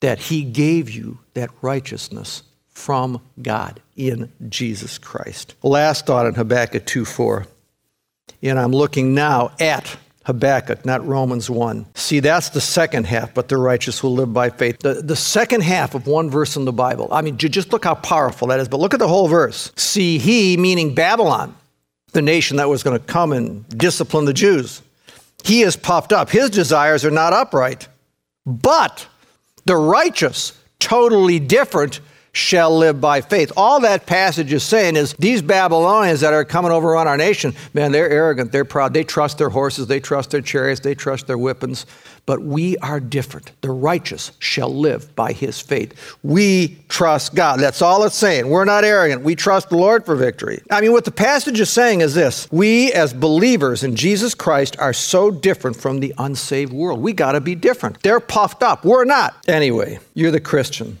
that 0.00 0.18
He 0.18 0.42
gave 0.42 0.90
you 0.90 1.18
that 1.34 1.50
righteousness 1.62 2.42
from 2.78 3.20
God 3.42 3.80
in 3.96 4.32
Jesus 4.48 4.98
Christ. 4.98 5.56
Last 5.62 6.06
thought 6.06 6.26
in 6.26 6.34
Habakkuk 6.34 6.86
2 6.86 7.04
4. 7.04 7.46
And 8.42 8.58
I'm 8.58 8.70
looking 8.70 9.14
now 9.14 9.50
at 9.58 9.96
Habakkuk, 10.28 10.84
not 10.84 11.06
Romans 11.06 11.48
1. 11.48 11.86
See, 11.94 12.20
that's 12.20 12.50
the 12.50 12.60
second 12.60 13.06
half, 13.06 13.32
but 13.32 13.48
the 13.48 13.56
righteous 13.56 14.02
will 14.02 14.12
live 14.12 14.30
by 14.30 14.50
faith. 14.50 14.78
The, 14.80 15.00
the 15.00 15.16
second 15.16 15.62
half 15.62 15.94
of 15.94 16.06
one 16.06 16.28
verse 16.28 16.54
in 16.54 16.66
the 16.66 16.72
Bible. 16.72 17.08
I 17.10 17.22
mean, 17.22 17.38
just 17.38 17.72
look 17.72 17.84
how 17.84 17.94
powerful 17.94 18.48
that 18.48 18.60
is, 18.60 18.68
but 18.68 18.78
look 18.78 18.92
at 18.92 19.00
the 19.00 19.08
whole 19.08 19.26
verse. 19.26 19.72
See, 19.74 20.18
he, 20.18 20.58
meaning 20.58 20.94
Babylon, 20.94 21.56
the 22.12 22.20
nation 22.20 22.58
that 22.58 22.68
was 22.68 22.82
going 22.82 22.98
to 22.98 23.02
come 23.06 23.32
and 23.32 23.66
discipline 23.70 24.26
the 24.26 24.34
Jews, 24.34 24.82
he 25.44 25.62
is 25.62 25.76
puffed 25.76 26.12
up. 26.12 26.28
His 26.28 26.50
desires 26.50 27.06
are 27.06 27.10
not 27.10 27.32
upright. 27.32 27.88
But 28.44 29.06
the 29.64 29.76
righteous, 29.76 30.52
totally 30.78 31.38
different, 31.38 32.00
shall 32.38 32.76
live 32.76 33.00
by 33.00 33.20
faith. 33.20 33.52
All 33.56 33.80
that 33.80 34.06
passage 34.06 34.52
is 34.52 34.62
saying 34.62 34.96
is 34.96 35.12
these 35.18 35.42
Babylonians 35.42 36.20
that 36.20 36.32
are 36.32 36.44
coming 36.44 36.70
over 36.70 36.94
on 36.96 37.08
our 37.08 37.16
nation, 37.16 37.52
man, 37.74 37.92
they're 37.92 38.08
arrogant, 38.08 38.52
they're 38.52 38.64
proud, 38.64 38.94
they 38.94 39.04
trust 39.04 39.38
their 39.38 39.48
horses, 39.50 39.88
they 39.88 40.00
trust 40.00 40.30
their 40.30 40.40
chariots, 40.40 40.80
they 40.80 40.94
trust 40.94 41.26
their 41.26 41.36
weapons. 41.36 41.84
But 42.26 42.42
we 42.42 42.76
are 42.78 43.00
different. 43.00 43.52
The 43.62 43.70
righteous 43.70 44.32
shall 44.38 44.68
live 44.68 45.16
by 45.16 45.32
his 45.32 45.60
faith. 45.60 46.16
We 46.22 46.76
trust 46.88 47.34
God. 47.34 47.58
That's 47.58 47.80
all 47.80 48.04
it's 48.04 48.16
saying. 48.16 48.48
We're 48.48 48.66
not 48.66 48.84
arrogant. 48.84 49.22
We 49.22 49.34
trust 49.34 49.70
the 49.70 49.78
Lord 49.78 50.04
for 50.04 50.14
victory. 50.14 50.62
I 50.70 50.82
mean, 50.82 50.92
what 50.92 51.06
the 51.06 51.10
passage 51.10 51.58
is 51.58 51.70
saying 51.70 52.02
is 52.02 52.14
this 52.14 52.46
we, 52.52 52.92
as 52.92 53.14
believers 53.14 53.82
in 53.82 53.96
Jesus 53.96 54.34
Christ, 54.34 54.78
are 54.78 54.92
so 54.92 55.30
different 55.30 55.76
from 55.76 56.00
the 56.00 56.14
unsaved 56.18 56.72
world. 56.72 57.00
We 57.00 57.14
got 57.14 57.32
to 57.32 57.40
be 57.40 57.54
different. 57.54 58.02
They're 58.02 58.20
puffed 58.20 58.62
up. 58.62 58.84
We're 58.84 59.06
not. 59.06 59.34
Anyway, 59.48 59.98
you're 60.14 60.30
the 60.30 60.40
Christian. 60.40 60.98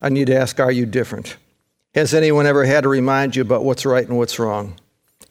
I 0.00 0.08
need 0.08 0.26
to 0.26 0.36
ask, 0.36 0.60
are 0.60 0.72
you 0.72 0.86
different? 0.86 1.36
Has 1.94 2.12
anyone 2.12 2.46
ever 2.46 2.64
had 2.64 2.82
to 2.82 2.88
remind 2.88 3.36
you 3.36 3.42
about 3.42 3.64
what's 3.64 3.86
right 3.86 4.06
and 4.06 4.18
what's 4.18 4.38
wrong? 4.38 4.76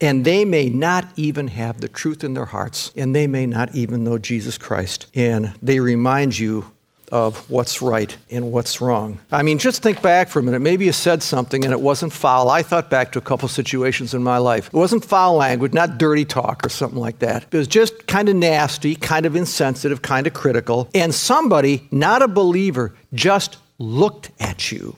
And 0.02 0.26
they 0.26 0.44
may 0.44 0.70
not 0.70 1.08
even 1.16 1.48
have 1.50 1.80
the 1.80 1.88
truth 1.88 2.24
in 2.24 2.34
their 2.34 2.46
hearts, 2.46 2.92
and 2.96 3.16
they 3.16 3.28
may 3.28 3.46
not 3.46 3.74
even 3.76 4.04
know 4.04 4.18
Jesus 4.18 4.58
Christ. 4.58 5.08
And 5.16 5.54
they 5.62 5.80
remind 5.80 6.38
you 6.38 6.72
of 7.12 7.50
what's 7.50 7.82
right 7.82 8.18
and 8.32 8.52
what's 8.52 8.82
wrong. 8.82 9.20
I 9.32 9.44
mean, 9.44 9.60
just 9.60 9.84
think 9.84 10.02
back 10.02 10.28
for 10.28 10.40
a 10.40 10.44
minute. 10.44 10.62
Maybe 10.62 10.86
you 10.86 10.92
said 10.92 11.22
something 11.22 11.64
and 11.64 11.72
it 11.72 11.80
wasn't 11.80 12.12
foul. 12.12 12.50
I 12.50 12.64
thought 12.64 12.90
back 12.90 13.12
to 13.12 13.20
a 13.20 13.22
couple 13.22 13.48
situations 13.48 14.14
in 14.14 14.24
my 14.24 14.40
life. 14.40 14.68
It 14.68 14.74
wasn't 14.74 15.06
foul 15.06 15.36
language, 15.36 15.74
not 15.74 15.98
dirty 15.98 16.26
talk 16.26 16.66
or 16.66 16.70
something 16.70 17.00
like 17.00 17.20
that. 17.20 17.46
It 17.52 17.58
was 17.58 17.68
just 17.68 18.08
kind 18.08 18.28
of 18.28 18.36
nasty, 18.36 18.96
kind 18.96 19.26
of 19.26 19.36
insensitive, 19.36 20.02
kind 20.02 20.26
of 20.26 20.34
critical. 20.34 20.90
And 20.96 21.14
somebody, 21.14 21.88
not 21.92 22.24
a 22.24 22.28
believer, 22.28 22.94
just 23.14 23.58
looked 23.78 24.32
at 24.40 24.72
you 24.72 24.96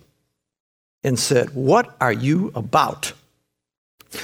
and 1.03 1.17
said, 1.17 1.51
What 1.51 1.95
are 1.99 2.11
you 2.11 2.51
about? 2.55 3.13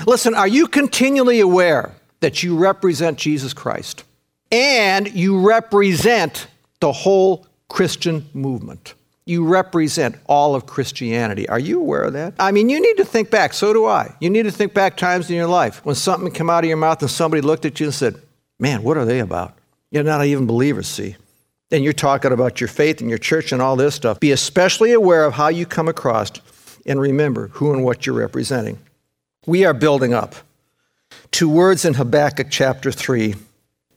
Listen, 0.06 0.34
are 0.36 0.48
you 0.48 0.68
continually 0.68 1.40
aware 1.40 1.94
that 2.22 2.44
you 2.44 2.58
represent 2.58 3.18
Jesus 3.18 3.54
Christ 3.54 4.04
and 4.52 5.14
you 5.14 5.40
represent 5.40 6.48
the 6.80 6.92
whole 6.92 7.46
Christian 7.70 8.30
movement? 8.34 8.94
You 9.26 9.46
represent 9.46 10.18
all 10.28 10.54
of 10.54 10.66
Christianity. 10.66 11.48
Are 11.48 11.60
you 11.60 11.80
aware 11.80 12.04
of 12.04 12.14
that? 12.14 12.34
I 12.40 12.52
mean, 12.52 12.68
you 12.68 12.82
need 12.82 12.98
to 12.98 13.06
think 13.06 13.30
back. 13.30 13.54
So 13.54 13.72
do 13.72 13.86
I. 13.86 14.14
You 14.20 14.30
need 14.30 14.44
to 14.44 14.52
think 14.52 14.74
back 14.74 14.98
times 14.98 15.30
in 15.30 15.38
your 15.38 15.48
life 15.48 15.84
when 15.86 15.96
something 15.96 16.32
came 16.32 16.50
out 16.50 16.66
of 16.66 16.68
your 16.68 16.78
mouth 16.78 17.02
and 17.02 17.10
somebody 17.10 17.42
looked 17.42 17.64
at 17.66 17.80
you 17.80 17.86
and 17.86 17.96
said, 17.96 18.16
Man, 18.60 18.84
what 18.84 18.98
are 18.98 19.06
they 19.06 19.20
about? 19.20 19.58
You're 19.92 20.04
not 20.04 20.26
even 20.26 20.46
believers, 20.46 20.88
see 20.88 21.16
and 21.74 21.84
you're 21.84 21.92
talking 21.92 22.32
about 22.32 22.62
your 22.62 22.68
faith 22.68 23.02
and 23.02 23.10
your 23.10 23.18
church 23.18 23.52
and 23.52 23.62
all 23.62 23.76
this 23.76 23.96
stuff, 23.96 24.20
be 24.20 24.32
especially 24.32 24.94
aware 24.94 25.26
of 25.26 25.34
how 25.34 25.48
you 25.48 25.66
come 25.66 25.90
across 25.90 26.32
and 26.86 27.02
remember 27.02 27.48
who 27.48 27.74
and 27.74 27.84
what 27.84 28.06
you're 28.06 28.16
representing. 28.16 28.78
We 29.48 29.66
are 29.66 29.74
building 29.74 30.14
up. 30.14 30.36
Two 31.32 31.50
words 31.50 31.84
in 31.84 31.96
Habakkuk 31.96 32.48
chapter 32.52 32.92
3. 32.92 33.34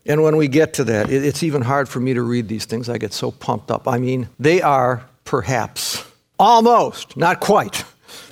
And 0.06 0.22
when 0.22 0.36
we 0.36 0.48
get 0.48 0.72
to 0.74 0.84
that, 0.84 1.10
it's 1.10 1.42
even 1.42 1.62
hard 1.62 1.88
for 1.88 2.00
me 2.00 2.14
to 2.14 2.22
read 2.22 2.48
these 2.48 2.64
things. 2.64 2.88
I 2.88 2.96
get 2.96 3.12
so 3.12 3.30
pumped 3.30 3.70
up. 3.70 3.86
I 3.86 3.98
mean, 3.98 4.28
they 4.38 4.62
are 4.62 5.04
perhaps, 5.24 6.02
almost, 6.38 7.16
not 7.16 7.40
quite, 7.40 7.84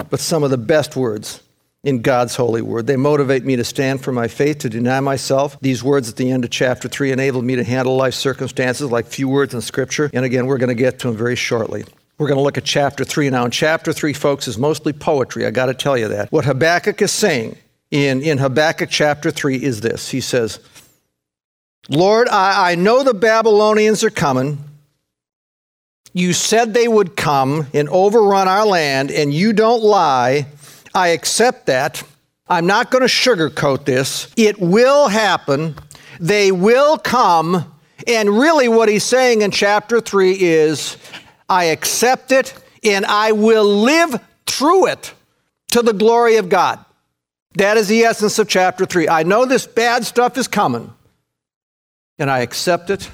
but 0.09 0.21
some 0.21 0.43
of 0.43 0.51
the 0.51 0.59
best 0.59 0.97
words 0.97 1.43
in 1.85 2.01
God's 2.01 2.35
holy 2.35 2.63
word. 2.63 2.87
They 2.87 2.97
motivate 2.97 3.45
me 3.45 3.57
to 3.57 3.65
stand 3.65 4.03
for 4.03 4.11
my 4.11 4.27
faith, 4.27 4.59
to 4.59 4.69
deny 4.69 5.01
myself. 5.01 5.59
These 5.61 5.85
words 5.85 6.09
at 6.09 6.17
the 6.17 6.31
end 6.31 6.45
of 6.45 6.51
chapter 6.51 6.89
3 6.89 7.13
enable 7.13 7.43
me 7.43 7.57
to 7.57 7.65
handle 7.65 7.97
life 7.97 8.15
circumstances 8.15 8.91
like 8.91 9.07
few 9.07 9.29
words 9.29 9.55
in 9.55 9.61
Scripture. 9.61 10.11
And 10.13 10.25
again, 10.25 10.47
we're 10.47 10.59
going 10.59 10.69
to 10.69 10.75
get 10.75 10.99
to 11.01 11.09
them 11.09 11.17
very 11.17 11.37
shortly. 11.37 11.85
We're 12.19 12.29
going 12.29 12.39
to 12.39 12.43
look 12.43 12.59
at 12.59 12.65
chapter 12.65 13.05
3 13.05 13.31
now. 13.31 13.45
And 13.45 13.53
chapter 13.53 13.93
3, 13.93 14.13
folks, 14.13 14.49
is 14.49 14.57
mostly 14.57 14.93
poetry. 14.93 15.47
I 15.47 15.51
got 15.51 15.67
to 15.67 15.75
tell 15.75 15.99
you 15.99 16.09
that. 16.09 16.33
What 16.33 16.45
Habakkuk 16.45 17.03
is 17.03 17.13
saying 17.13 17.57
in, 17.91 18.23
in 18.23 18.39
Habakkuk 18.39 18.89
chapter 18.91 19.31
3 19.31 19.63
is 19.63 19.81
this 19.81 20.09
He 20.09 20.21
says, 20.21 20.61
Lord, 21.89 22.29
I, 22.29 22.73
I 22.73 22.75
know 22.77 23.03
the 23.03 23.15
Babylonians 23.15 24.03
are 24.05 24.11
coming. 24.11 24.59
You 26.15 26.33
said 26.33 26.73
they 26.73 26.89
would 26.89 27.17
come 27.17 27.67
and 27.75 27.89
overrun 27.89 28.47
our 28.47 28.65
land, 28.65 29.11
and 29.11 29.35
you 29.35 29.53
don't 29.53 29.83
lie. 29.83 30.47
I 30.95 31.09
accept 31.09 31.67
that. 31.67 32.03
I'm 32.49 32.67
not 32.67 32.91
going 32.91 33.03
to 33.03 33.09
sugarcoat 33.09 33.85
this. 33.85 34.33
It 34.37 34.61
will 34.61 35.09
happen. 35.09 35.77
They 36.21 36.53
will 36.53 36.99
come. 36.99 37.73
And 38.07 38.29
really, 38.29 38.69
what 38.69 38.89
he's 38.89 39.05
saying 39.05 39.43
in 39.43 39.51
chapter 39.51 40.01
3 40.01 40.37
is 40.39 40.97
I 41.49 41.65
accept 41.65 42.33
it 42.33 42.55
and 42.85 43.07
I 43.07 43.33
will 43.33 43.65
live 43.65 44.21
through 44.47 44.89
it 44.89 45.15
to 45.69 45.83
the 45.83 45.93
glory 45.93 46.37
of 46.37 46.49
God. 46.49 46.85
That 47.55 47.77
is 47.77 47.89
the 47.89 48.03
essence 48.03 48.39
of 48.39 48.49
chapter 48.49 48.85
3. 48.85 49.09
I 49.09 49.23
know 49.23 49.45
this 49.45 49.67
bad 49.67 50.05
stuff 50.05 50.37
is 50.37 50.49
coming, 50.49 50.93
and 52.19 52.31
I 52.31 52.41
accept 52.41 52.91
it, 52.91 53.09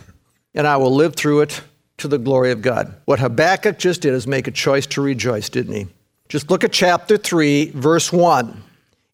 and 0.55 0.67
I 0.67 0.77
will 0.79 0.95
live 0.95 1.15
through 1.15 1.43
it 1.43 1.61
to 1.99 2.09
the 2.09 2.19
glory 2.19 2.51
of 2.51 2.63
God. 2.63 2.95
What 3.05 3.21
Habakkuk 3.21 3.79
just 3.79 4.01
did 4.01 4.15
is 4.15 4.27
make 4.27 4.49
a 4.49 4.51
choice 4.51 4.87
to 4.89 5.03
rejoice, 5.03 5.51
didn't 5.51 5.75
he? 5.75 5.87
Just 6.31 6.49
look 6.49 6.63
at 6.63 6.71
chapter 6.73 7.17
3, 7.17 7.73
verse 7.73 8.13
1. 8.13 8.63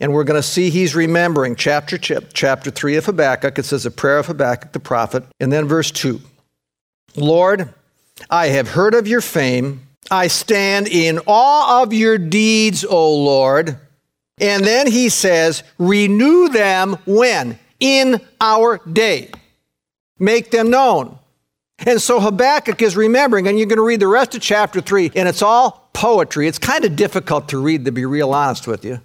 And 0.00 0.12
we're 0.12 0.24
going 0.24 0.38
to 0.38 0.46
see 0.46 0.68
he's 0.68 0.94
remembering 0.94 1.56
chapter, 1.56 1.96
chapter 1.96 2.70
3 2.70 2.96
of 2.96 3.06
Habakkuk. 3.06 3.58
It 3.58 3.64
says 3.64 3.86
a 3.86 3.90
prayer 3.90 4.18
of 4.18 4.26
Habakkuk 4.26 4.72
the 4.72 4.80
prophet. 4.80 5.24
And 5.40 5.50
then 5.50 5.66
verse 5.66 5.90
2 5.90 6.20
Lord, 7.16 7.72
I 8.28 8.48
have 8.48 8.68
heard 8.68 8.94
of 8.94 9.08
your 9.08 9.22
fame. 9.22 9.86
I 10.10 10.26
stand 10.26 10.88
in 10.88 11.18
awe 11.26 11.82
of 11.82 11.94
your 11.94 12.18
deeds, 12.18 12.84
O 12.84 13.16
Lord. 13.16 13.78
And 14.38 14.62
then 14.62 14.86
he 14.86 15.08
says, 15.08 15.62
renew 15.78 16.50
them 16.50 16.98
when? 17.06 17.58
In 17.80 18.20
our 18.38 18.78
day. 18.86 19.30
Make 20.18 20.50
them 20.50 20.68
known. 20.68 21.18
And 21.78 22.00
so 22.00 22.20
Habakkuk 22.20 22.80
is 22.80 22.96
remembering, 22.96 23.46
and 23.46 23.58
you're 23.58 23.66
going 23.66 23.76
to 23.76 23.84
read 23.84 24.00
the 24.00 24.06
rest 24.06 24.34
of 24.34 24.40
chapter 24.40 24.80
3, 24.80 25.12
and 25.14 25.28
it's 25.28 25.42
all 25.42 25.88
poetry. 25.92 26.48
It's 26.48 26.58
kind 26.58 26.84
of 26.84 26.96
difficult 26.96 27.48
to 27.50 27.58
read, 27.58 27.84
to 27.84 27.92
be 27.92 28.06
real 28.06 28.32
honest 28.32 28.66
with 28.66 28.84
you. 28.84 29.00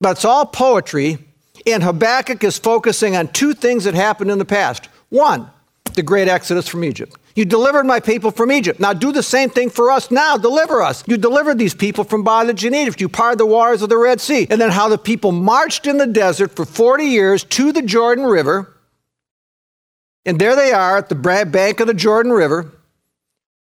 But 0.00 0.12
it's 0.12 0.24
all 0.24 0.46
poetry, 0.46 1.18
and 1.66 1.82
Habakkuk 1.82 2.42
is 2.42 2.58
focusing 2.58 3.16
on 3.16 3.28
two 3.28 3.54
things 3.54 3.84
that 3.84 3.94
happened 3.94 4.30
in 4.30 4.38
the 4.38 4.44
past. 4.44 4.88
One, 5.08 5.50
the 5.94 6.02
great 6.02 6.28
exodus 6.28 6.68
from 6.68 6.84
Egypt. 6.84 7.16
You 7.34 7.44
delivered 7.44 7.86
my 7.86 8.00
people 8.00 8.32
from 8.32 8.50
Egypt. 8.50 8.80
Now 8.80 8.92
do 8.92 9.12
the 9.12 9.22
same 9.22 9.48
thing 9.48 9.70
for 9.70 9.92
us 9.92 10.10
now. 10.10 10.36
Deliver 10.36 10.82
us. 10.82 11.04
You 11.06 11.16
delivered 11.16 11.56
these 11.56 11.74
people 11.74 12.02
from 12.02 12.24
bondage 12.24 12.64
in 12.64 12.74
Egypt. 12.74 13.00
You 13.00 13.08
parted 13.08 13.38
the 13.38 13.46
waters 13.46 13.80
of 13.80 13.88
the 13.88 13.96
Red 13.96 14.20
Sea. 14.20 14.48
And 14.50 14.60
then 14.60 14.70
how 14.70 14.88
the 14.88 14.98
people 14.98 15.30
marched 15.30 15.86
in 15.86 15.98
the 15.98 16.06
desert 16.06 16.56
for 16.56 16.64
40 16.64 17.04
years 17.04 17.44
to 17.44 17.70
the 17.70 17.82
Jordan 17.82 18.24
River. 18.24 18.74
And 20.28 20.38
there 20.38 20.54
they 20.54 20.72
are 20.72 20.98
at 20.98 21.08
the 21.08 21.14
bank 21.14 21.80
of 21.80 21.86
the 21.86 21.94
Jordan 21.94 22.32
River. 22.32 22.70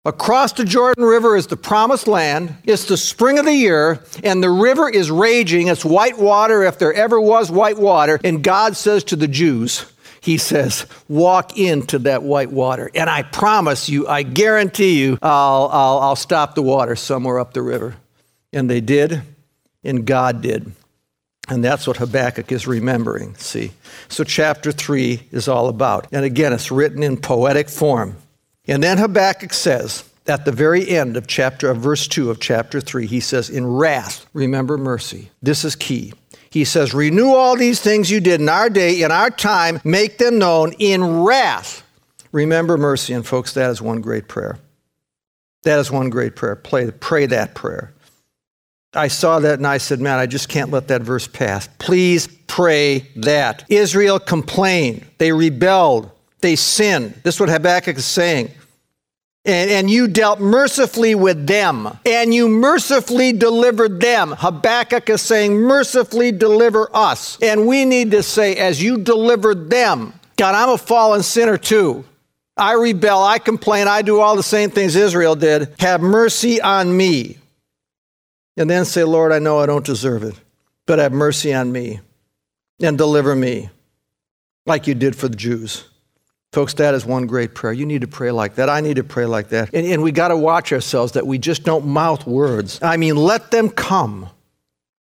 Across 0.06 0.54
the 0.54 0.64
Jordan 0.64 1.04
River 1.04 1.36
is 1.36 1.46
the 1.46 1.58
promised 1.58 2.08
land. 2.08 2.56
It's 2.64 2.86
the 2.86 2.96
spring 2.96 3.38
of 3.38 3.44
the 3.44 3.52
year, 3.52 4.02
and 4.22 4.42
the 4.42 4.48
river 4.48 4.88
is 4.88 5.10
raging. 5.10 5.68
It's 5.68 5.84
white 5.84 6.16
water 6.16 6.62
if 6.62 6.78
there 6.78 6.94
ever 6.94 7.20
was 7.20 7.50
white 7.50 7.76
water. 7.76 8.18
And 8.24 8.42
God 8.42 8.78
says 8.78 9.04
to 9.04 9.16
the 9.16 9.28
Jews, 9.28 9.84
He 10.22 10.38
says, 10.38 10.86
Walk 11.06 11.58
into 11.58 11.98
that 11.98 12.22
white 12.22 12.50
water. 12.50 12.90
And 12.94 13.10
I 13.10 13.24
promise 13.24 13.90
you, 13.90 14.08
I 14.08 14.22
guarantee 14.22 15.02
you, 15.02 15.18
I'll, 15.20 15.68
I'll, 15.70 15.98
I'll 15.98 16.16
stop 16.16 16.54
the 16.54 16.62
water 16.62 16.96
somewhere 16.96 17.38
up 17.38 17.52
the 17.52 17.60
river. 17.60 17.96
And 18.54 18.70
they 18.70 18.80
did, 18.80 19.20
and 19.84 20.06
God 20.06 20.40
did. 20.40 20.72
And 21.48 21.62
that's 21.62 21.86
what 21.86 21.98
Habakkuk 21.98 22.50
is 22.52 22.66
remembering, 22.66 23.34
see. 23.36 23.72
So, 24.08 24.24
chapter 24.24 24.72
3 24.72 25.28
is 25.30 25.46
all 25.46 25.68
about. 25.68 26.06
And 26.10 26.24
again, 26.24 26.52
it's 26.52 26.70
written 26.70 27.02
in 27.02 27.18
poetic 27.18 27.68
form. 27.68 28.16
And 28.66 28.82
then 28.82 28.96
Habakkuk 28.96 29.52
says, 29.52 30.08
at 30.26 30.46
the 30.46 30.52
very 30.52 30.88
end 30.88 31.16
of 31.16 31.26
chapter 31.26 31.70
of 31.70 31.78
verse 31.78 32.08
2 32.08 32.30
of 32.30 32.40
chapter 32.40 32.80
3, 32.80 33.06
he 33.06 33.20
says, 33.20 33.50
In 33.50 33.66
wrath, 33.66 34.26
remember 34.32 34.78
mercy. 34.78 35.30
This 35.42 35.64
is 35.64 35.76
key. 35.76 36.14
He 36.48 36.64
says, 36.64 36.94
Renew 36.94 37.34
all 37.34 37.56
these 37.56 37.80
things 37.80 38.10
you 38.10 38.20
did 38.20 38.40
in 38.40 38.48
our 38.48 38.70
day, 38.70 39.02
in 39.02 39.10
our 39.10 39.30
time, 39.30 39.80
make 39.84 40.16
them 40.18 40.38
known 40.38 40.72
in 40.78 41.24
wrath. 41.24 41.82
Remember 42.32 42.78
mercy. 42.78 43.12
And 43.12 43.26
folks, 43.26 43.52
that 43.54 43.70
is 43.70 43.82
one 43.82 44.00
great 44.00 44.28
prayer. 44.28 44.58
That 45.64 45.78
is 45.78 45.90
one 45.90 46.10
great 46.10 46.36
prayer. 46.36 46.56
Pray, 46.56 46.90
pray 46.90 47.26
that 47.26 47.54
prayer. 47.54 47.93
I 48.94 49.08
saw 49.08 49.40
that 49.40 49.58
and 49.58 49.66
I 49.66 49.78
said, 49.78 50.00
Man, 50.00 50.18
I 50.18 50.26
just 50.26 50.48
can't 50.48 50.70
let 50.70 50.88
that 50.88 51.02
verse 51.02 51.26
pass. 51.26 51.68
Please 51.78 52.28
pray 52.46 53.00
that. 53.16 53.64
Israel 53.68 54.18
complained, 54.18 55.04
they 55.18 55.32
rebelled, 55.32 56.10
they 56.40 56.56
sinned. 56.56 57.14
This 57.22 57.36
is 57.36 57.40
what 57.40 57.48
Habakkuk 57.48 57.96
is 57.96 58.04
saying. 58.04 58.50
And, 59.46 59.70
and, 59.70 59.90
you 59.90 60.08
dealt 60.08 60.40
mercifully 60.40 61.14
with 61.14 61.46
them, 61.46 61.98
and 62.06 62.32
you 62.32 62.48
mercifully 62.48 63.30
delivered 63.34 64.00
them. 64.00 64.32
Habakkuk 64.32 65.10
is 65.10 65.20
saying, 65.20 65.54
mercifully 65.54 66.32
deliver 66.32 66.88
us. 66.96 67.38
And 67.42 67.66
we 67.66 67.84
need 67.84 68.12
to 68.12 68.22
say, 68.22 68.56
as 68.56 68.82
you 68.82 68.96
delivered 68.96 69.68
them, 69.68 70.14
God, 70.38 70.54
I'm 70.54 70.70
a 70.70 70.78
fallen 70.78 71.22
sinner 71.22 71.58
too. 71.58 72.06
I 72.56 72.72
rebel, 72.72 73.22
I 73.22 73.38
complain, 73.38 73.86
I 73.86 74.00
do 74.00 74.18
all 74.20 74.36
the 74.36 74.42
same 74.42 74.70
things 74.70 74.96
Israel 74.96 75.36
did. 75.36 75.74
Have 75.78 76.00
mercy 76.00 76.62
on 76.62 76.96
me. 76.96 77.36
And 78.56 78.70
then 78.70 78.84
say, 78.84 79.04
Lord, 79.04 79.32
I 79.32 79.38
know 79.38 79.58
I 79.58 79.66
don't 79.66 79.84
deserve 79.84 80.22
it, 80.22 80.34
but 80.86 80.98
have 80.98 81.12
mercy 81.12 81.52
on 81.52 81.72
me 81.72 82.00
and 82.80 82.96
deliver 82.96 83.34
me 83.34 83.70
like 84.66 84.86
you 84.86 84.94
did 84.94 85.16
for 85.16 85.28
the 85.28 85.36
Jews. 85.36 85.84
Folks, 86.52 86.74
that 86.74 86.94
is 86.94 87.04
one 87.04 87.26
great 87.26 87.54
prayer. 87.54 87.72
You 87.72 87.84
need 87.84 88.02
to 88.02 88.06
pray 88.06 88.30
like 88.30 88.54
that. 88.54 88.70
I 88.70 88.80
need 88.80 88.96
to 88.96 89.04
pray 89.04 89.26
like 89.26 89.48
that. 89.48 89.74
And, 89.74 89.84
and 89.86 90.02
we 90.04 90.12
got 90.12 90.28
to 90.28 90.36
watch 90.36 90.72
ourselves 90.72 91.12
that 91.12 91.26
we 91.26 91.36
just 91.36 91.64
don't 91.64 91.84
mouth 91.84 92.26
words. 92.28 92.78
I 92.80 92.96
mean, 92.96 93.16
let 93.16 93.50
them 93.50 93.70
come. 93.70 94.30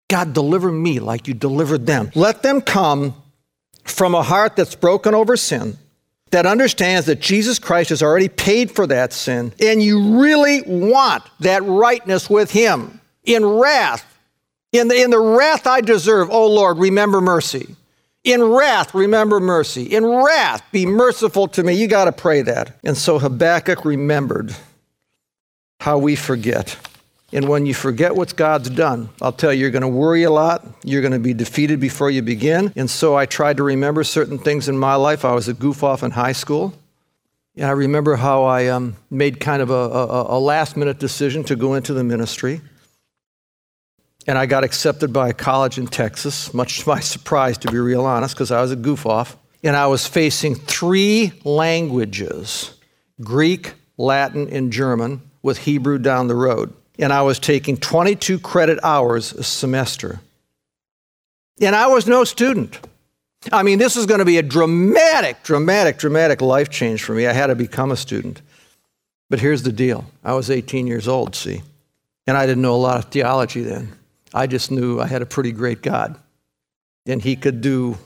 God, 0.08 0.32
deliver 0.32 0.72
me 0.72 0.98
like 0.98 1.28
you 1.28 1.34
delivered 1.34 1.86
them. 1.86 2.10
Let 2.16 2.42
them 2.42 2.60
come 2.60 3.14
from 3.84 4.14
a 4.14 4.22
heart 4.22 4.56
that's 4.56 4.74
broken 4.74 5.14
over 5.14 5.36
sin, 5.36 5.78
that 6.30 6.44
understands 6.44 7.06
that 7.06 7.20
Jesus 7.20 7.58
Christ 7.58 7.90
has 7.90 8.02
already 8.02 8.28
paid 8.28 8.70
for 8.70 8.86
that 8.86 9.12
sin, 9.12 9.52
and 9.60 9.82
you 9.82 10.20
really 10.20 10.62
want 10.62 11.22
that 11.40 11.62
rightness 11.62 12.28
with 12.28 12.50
Him 12.50 13.00
in 13.28 13.44
wrath. 13.44 14.18
In 14.72 14.88
the, 14.88 15.00
in 15.00 15.10
the 15.10 15.20
wrath 15.20 15.66
I 15.66 15.80
deserve, 15.80 16.28
oh 16.30 16.48
Lord, 16.48 16.78
remember 16.78 17.20
mercy. 17.20 17.76
In 18.24 18.42
wrath, 18.42 18.94
remember 18.94 19.38
mercy. 19.38 19.84
In 19.84 20.04
wrath, 20.04 20.62
be 20.72 20.84
merciful 20.84 21.46
to 21.48 21.62
me. 21.62 21.74
You 21.74 21.86
got 21.86 22.06
to 22.06 22.12
pray 22.12 22.42
that. 22.42 22.76
And 22.82 22.96
so 22.96 23.18
Habakkuk 23.18 23.84
remembered 23.84 24.54
how 25.80 25.98
we 25.98 26.16
forget. 26.16 26.76
And 27.32 27.48
when 27.48 27.66
you 27.66 27.74
forget 27.74 28.14
what 28.14 28.34
God's 28.36 28.70
done, 28.70 29.10
I'll 29.20 29.32
tell 29.32 29.52
you, 29.52 29.60
you're 29.60 29.70
going 29.70 29.82
to 29.82 29.88
worry 29.88 30.22
a 30.22 30.30
lot. 30.30 30.66
You're 30.82 31.02
going 31.02 31.12
to 31.12 31.18
be 31.18 31.34
defeated 31.34 31.78
before 31.78 32.10
you 32.10 32.22
begin. 32.22 32.72
And 32.74 32.90
so 32.90 33.16
I 33.16 33.26
tried 33.26 33.58
to 33.58 33.62
remember 33.62 34.02
certain 34.02 34.38
things 34.38 34.68
in 34.68 34.78
my 34.78 34.94
life. 34.94 35.24
I 35.24 35.34
was 35.34 35.46
a 35.46 35.54
goof 35.54 35.82
off 35.82 36.02
in 36.02 36.10
high 36.10 36.32
school. 36.32 36.74
And 37.56 37.66
I 37.66 37.72
remember 37.72 38.16
how 38.16 38.44
I 38.44 38.68
um, 38.68 38.96
made 39.10 39.40
kind 39.40 39.60
of 39.60 39.70
a, 39.70 39.74
a, 39.74 40.38
a 40.38 40.40
last 40.40 40.76
minute 40.76 40.98
decision 40.98 41.44
to 41.44 41.56
go 41.56 41.74
into 41.74 41.92
the 41.92 42.04
ministry. 42.04 42.62
And 44.28 44.36
I 44.36 44.44
got 44.44 44.62
accepted 44.62 45.10
by 45.10 45.30
a 45.30 45.32
college 45.32 45.78
in 45.78 45.86
Texas, 45.86 46.52
much 46.52 46.80
to 46.80 46.88
my 46.88 47.00
surprise, 47.14 47.56
to 47.58 47.72
be 47.72 47.78
real 47.78 48.04
honest, 48.04 48.34
because 48.34 48.50
I 48.50 48.60
was 48.60 48.70
a 48.70 48.76
goof 48.76 49.06
off. 49.06 49.38
And 49.64 49.74
I 49.74 49.86
was 49.88 50.06
facing 50.06 50.54
three 50.54 51.32
languages 51.44 52.74
Greek, 53.20 53.72
Latin, 53.96 54.48
and 54.50 54.72
German, 54.72 55.22
with 55.42 55.58
Hebrew 55.58 55.98
down 55.98 56.28
the 56.28 56.34
road. 56.34 56.72
And 56.98 57.12
I 57.12 57.22
was 57.22 57.38
taking 57.38 57.78
22 57.78 58.38
credit 58.38 58.78
hours 58.84 59.32
a 59.32 59.42
semester. 59.42 60.20
And 61.60 61.74
I 61.74 61.88
was 61.88 62.06
no 62.06 62.22
student. 62.24 62.78
I 63.50 63.62
mean, 63.62 63.78
this 63.78 63.96
is 63.96 64.04
going 64.06 64.18
to 64.18 64.24
be 64.24 64.36
a 64.36 64.42
dramatic, 64.42 65.42
dramatic, 65.42 65.98
dramatic 65.98 66.42
life 66.42 66.68
change 66.68 67.02
for 67.02 67.14
me. 67.14 67.26
I 67.26 67.32
had 67.32 67.46
to 67.46 67.54
become 67.54 67.90
a 67.90 67.96
student. 67.96 68.42
But 69.30 69.40
here's 69.40 69.62
the 69.62 69.72
deal 69.72 70.04
I 70.22 70.34
was 70.34 70.50
18 70.50 70.86
years 70.86 71.08
old, 71.08 71.34
see, 71.34 71.62
and 72.26 72.36
I 72.36 72.46
didn't 72.46 72.62
know 72.62 72.74
a 72.74 72.76
lot 72.76 72.98
of 72.98 73.06
theology 73.06 73.62
then. 73.62 73.94
I 74.34 74.46
just 74.46 74.70
knew 74.70 75.00
I 75.00 75.06
had 75.06 75.22
a 75.22 75.26
pretty 75.26 75.52
great 75.52 75.82
God. 75.82 76.18
And 77.06 77.22
He 77.22 77.36
could 77.36 77.60
do 77.60 77.98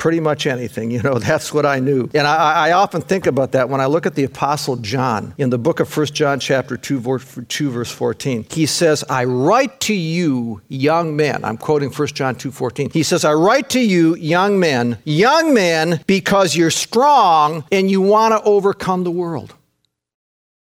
pretty 0.00 0.18
much 0.18 0.46
anything. 0.46 0.90
You 0.90 1.02
know, 1.02 1.18
that's 1.18 1.54
what 1.54 1.64
I 1.64 1.78
knew. 1.78 2.10
And 2.14 2.26
I, 2.26 2.68
I, 2.68 2.72
often 2.72 3.02
think 3.02 3.26
about 3.26 3.52
that 3.52 3.68
when 3.68 3.80
I 3.80 3.86
look 3.86 4.06
at 4.06 4.16
the 4.16 4.24
Apostle 4.24 4.76
John 4.76 5.34
in 5.38 5.50
the 5.50 5.58
book 5.58 5.78
of 5.78 5.94
1 5.94 6.06
John, 6.06 6.40
chapter 6.40 6.76
2, 6.76 6.98
verse, 6.98 7.38
2, 7.48 7.70
verse 7.70 7.92
14. 7.92 8.46
He 8.50 8.66
says, 8.66 9.04
I 9.08 9.24
write 9.24 9.78
to 9.80 9.94
you, 9.94 10.62
young 10.68 11.14
men. 11.14 11.44
I'm 11.44 11.58
quoting 11.58 11.90
1 11.90 12.08
John 12.08 12.34
2, 12.34 12.50
14. 12.50 12.90
He 12.90 13.02
says, 13.04 13.24
I 13.24 13.34
write 13.34 13.68
to 13.70 13.80
you, 13.80 14.16
young 14.16 14.58
men, 14.58 14.98
young 15.04 15.54
men, 15.54 16.00
because 16.06 16.56
you're 16.56 16.70
strong 16.70 17.64
and 17.70 17.90
you 17.90 18.00
want 18.00 18.32
to 18.32 18.42
overcome 18.42 19.04
the 19.04 19.10
world. 19.10 19.54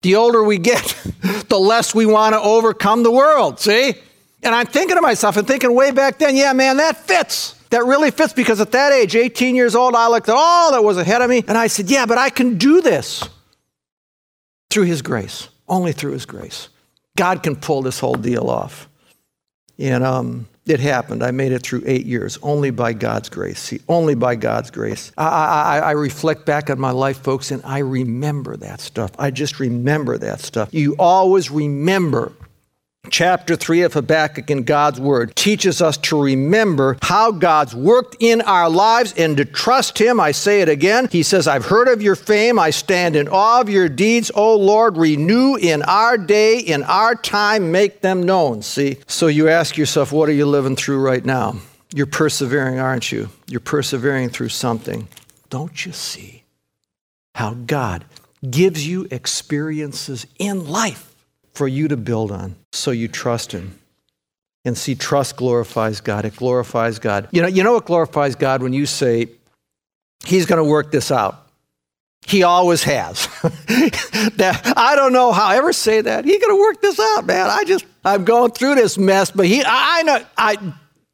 The 0.02 0.16
older 0.16 0.44
we 0.44 0.58
get, 0.58 0.82
the 1.48 1.58
less 1.58 1.94
we 1.94 2.04
want 2.04 2.34
to 2.34 2.40
overcome 2.40 3.02
the 3.02 3.10
world. 3.10 3.58
See? 3.58 3.94
And 4.44 4.54
I'm 4.54 4.66
thinking 4.66 4.96
to 4.96 5.02
myself 5.02 5.36
and 5.36 5.46
thinking 5.48 5.74
way 5.74 5.90
back 5.90 6.18
then, 6.18 6.36
yeah, 6.36 6.52
man, 6.52 6.76
that 6.76 6.98
fits. 6.98 7.54
That 7.70 7.84
really 7.86 8.10
fits 8.10 8.32
because 8.32 8.60
at 8.60 8.72
that 8.72 8.92
age, 8.92 9.16
18 9.16 9.56
years 9.56 9.74
old, 9.74 9.94
I 9.94 10.08
looked 10.08 10.28
at 10.28 10.36
all 10.36 10.72
that 10.72 10.84
was 10.84 10.98
ahead 10.98 11.22
of 11.22 11.30
me 11.30 11.42
and 11.48 11.56
I 11.56 11.66
said, 11.66 11.90
yeah, 11.90 12.06
but 12.06 12.18
I 12.18 12.30
can 12.30 12.58
do 12.58 12.80
this 12.80 13.28
through 14.70 14.84
His 14.84 15.02
grace, 15.02 15.48
only 15.66 15.92
through 15.92 16.12
His 16.12 16.26
grace. 16.26 16.68
God 17.16 17.42
can 17.42 17.56
pull 17.56 17.82
this 17.82 17.98
whole 17.98 18.14
deal 18.14 18.50
off. 18.50 18.88
And 19.78 20.04
um, 20.04 20.46
it 20.66 20.78
happened. 20.78 21.22
I 21.22 21.30
made 21.30 21.52
it 21.52 21.62
through 21.62 21.82
eight 21.86 22.06
years, 22.06 22.38
only 22.42 22.70
by 22.70 22.92
God's 22.92 23.28
grace. 23.28 23.58
See, 23.58 23.80
only 23.88 24.14
by 24.14 24.36
God's 24.36 24.70
grace. 24.70 25.10
I, 25.16 25.26
I, 25.26 25.78
I, 25.78 25.90
reflect 25.92 26.46
back 26.46 26.70
on 26.70 26.78
my 26.78 26.90
life, 26.90 27.18
folks, 27.18 27.50
and 27.50 27.62
I 27.64 27.78
remember 27.78 28.56
that 28.58 28.80
stuff. 28.80 29.10
I 29.18 29.30
just 29.30 29.58
remember 29.58 30.16
that 30.18 30.40
stuff. 30.40 30.72
You 30.72 30.96
always 30.98 31.50
remember 31.50 32.32
chapter 33.10 33.56
3 33.56 33.82
of 33.82 33.94
Habakkuk 33.94 34.50
in 34.50 34.64
God's 34.64 35.00
Word 35.00 35.34
teaches 35.36 35.80
us 35.82 35.96
to 35.98 36.20
remember 36.20 36.96
how 37.02 37.32
God's 37.32 37.74
worked 37.74 38.16
in 38.20 38.40
our 38.42 38.68
lives 38.68 39.14
and 39.16 39.36
to 39.36 39.44
trust 39.44 39.98
Him. 39.98 40.20
I 40.20 40.32
say 40.32 40.60
it 40.60 40.68
again. 40.68 41.08
He 41.10 41.22
says, 41.22 41.46
I've 41.46 41.66
heard 41.66 41.88
of 41.88 42.02
your 42.02 42.16
fame. 42.16 42.58
I 42.58 42.70
stand 42.70 43.16
in 43.16 43.28
awe 43.28 43.60
of 43.60 43.68
your 43.68 43.88
deeds. 43.88 44.30
O 44.34 44.56
Lord, 44.56 44.96
renew 44.96 45.56
in 45.56 45.82
our 45.82 46.18
day, 46.18 46.58
in 46.58 46.82
our 46.84 47.14
time, 47.14 47.72
make 47.72 48.00
them 48.00 48.22
known. 48.22 48.62
See? 48.62 48.98
So 49.06 49.26
you 49.26 49.48
ask 49.48 49.76
yourself, 49.76 50.12
what 50.12 50.28
are 50.28 50.32
you 50.32 50.46
living 50.46 50.76
through 50.76 51.00
right 51.00 51.24
now? 51.24 51.56
You're 51.94 52.06
persevering, 52.06 52.80
aren't 52.80 53.12
you? 53.12 53.30
You're 53.46 53.60
persevering 53.60 54.30
through 54.30 54.48
something. 54.48 55.06
Don't 55.48 55.86
you 55.86 55.92
see 55.92 56.42
how 57.36 57.54
God 57.54 58.04
gives 58.48 58.86
you 58.86 59.06
experiences 59.10 60.26
in 60.38 60.68
life? 60.68 61.13
For 61.54 61.68
you 61.68 61.88
to 61.88 61.96
build 61.96 62.30
on. 62.30 62.56
So 62.72 62.90
you 62.90 63.08
trust 63.08 63.52
Him. 63.52 63.78
And 64.66 64.78
see, 64.78 64.94
trust 64.94 65.36
glorifies 65.36 66.00
God. 66.00 66.24
It 66.24 66.36
glorifies 66.36 66.98
God. 66.98 67.28
You 67.32 67.42
know, 67.42 67.48
you 67.48 67.62
know 67.62 67.74
what 67.74 67.84
glorifies 67.84 68.34
God 68.34 68.62
when 68.62 68.72
you 68.72 68.86
say, 68.86 69.28
He's 70.24 70.46
going 70.46 70.62
to 70.62 70.68
work 70.68 70.90
this 70.90 71.10
out. 71.10 71.44
He 72.26 72.42
always 72.42 72.82
has. 72.84 73.26
that, 73.42 74.72
I 74.76 74.96
don't 74.96 75.12
know 75.12 75.32
how 75.32 75.44
I 75.44 75.56
ever 75.56 75.74
say 75.74 76.00
that. 76.00 76.24
He's 76.24 76.40
going 76.40 76.56
to 76.56 76.60
work 76.60 76.80
this 76.80 76.98
out, 76.98 77.26
man. 77.26 77.50
I 77.50 77.64
just, 77.64 77.84
I'm 78.04 78.24
going 78.24 78.52
through 78.52 78.76
this 78.76 78.96
mess, 78.96 79.30
but 79.30 79.44
he, 79.44 79.62
I, 79.62 79.98
I 79.98 80.02
know, 80.02 80.24
I, 80.38 80.56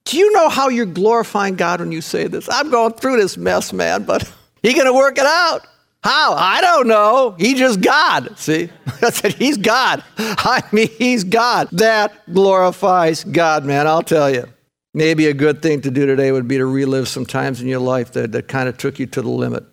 do 0.04 0.18
you 0.18 0.32
know 0.32 0.48
how 0.48 0.68
you're 0.68 0.86
glorifying 0.86 1.56
God 1.56 1.80
when 1.80 1.90
you 1.90 2.00
say 2.00 2.28
this? 2.28 2.48
I'm 2.48 2.70
going 2.70 2.92
through 2.92 3.16
this 3.16 3.36
mess, 3.36 3.72
man, 3.72 4.04
but 4.04 4.32
he's 4.62 4.74
going 4.74 4.86
to 4.86 4.92
work 4.92 5.18
it 5.18 5.26
out. 5.26 5.66
How? 6.02 6.34
I 6.34 6.60
don't 6.60 6.86
know. 6.86 7.34
He 7.38 7.54
just 7.54 7.80
God. 7.80 8.38
See? 8.38 8.70
I 9.02 9.10
said, 9.10 9.34
He's 9.34 9.56
God. 9.56 10.02
I 10.18 10.62
mean, 10.72 10.88
He's 10.88 11.24
God. 11.24 11.68
That 11.72 12.12
glorifies 12.32 13.24
God, 13.24 13.64
man, 13.64 13.86
I'll 13.86 14.02
tell 14.02 14.30
you. 14.30 14.46
Maybe 14.92 15.26
a 15.26 15.34
good 15.34 15.62
thing 15.62 15.82
to 15.82 15.90
do 15.90 16.06
today 16.06 16.32
would 16.32 16.48
be 16.48 16.56
to 16.56 16.66
relive 16.66 17.06
some 17.06 17.24
times 17.24 17.60
in 17.60 17.68
your 17.68 17.80
life 17.80 18.12
that, 18.12 18.32
that 18.32 18.48
kind 18.48 18.68
of 18.68 18.76
took 18.76 18.98
you 18.98 19.06
to 19.06 19.22
the 19.22 19.28
limit 19.28 19.64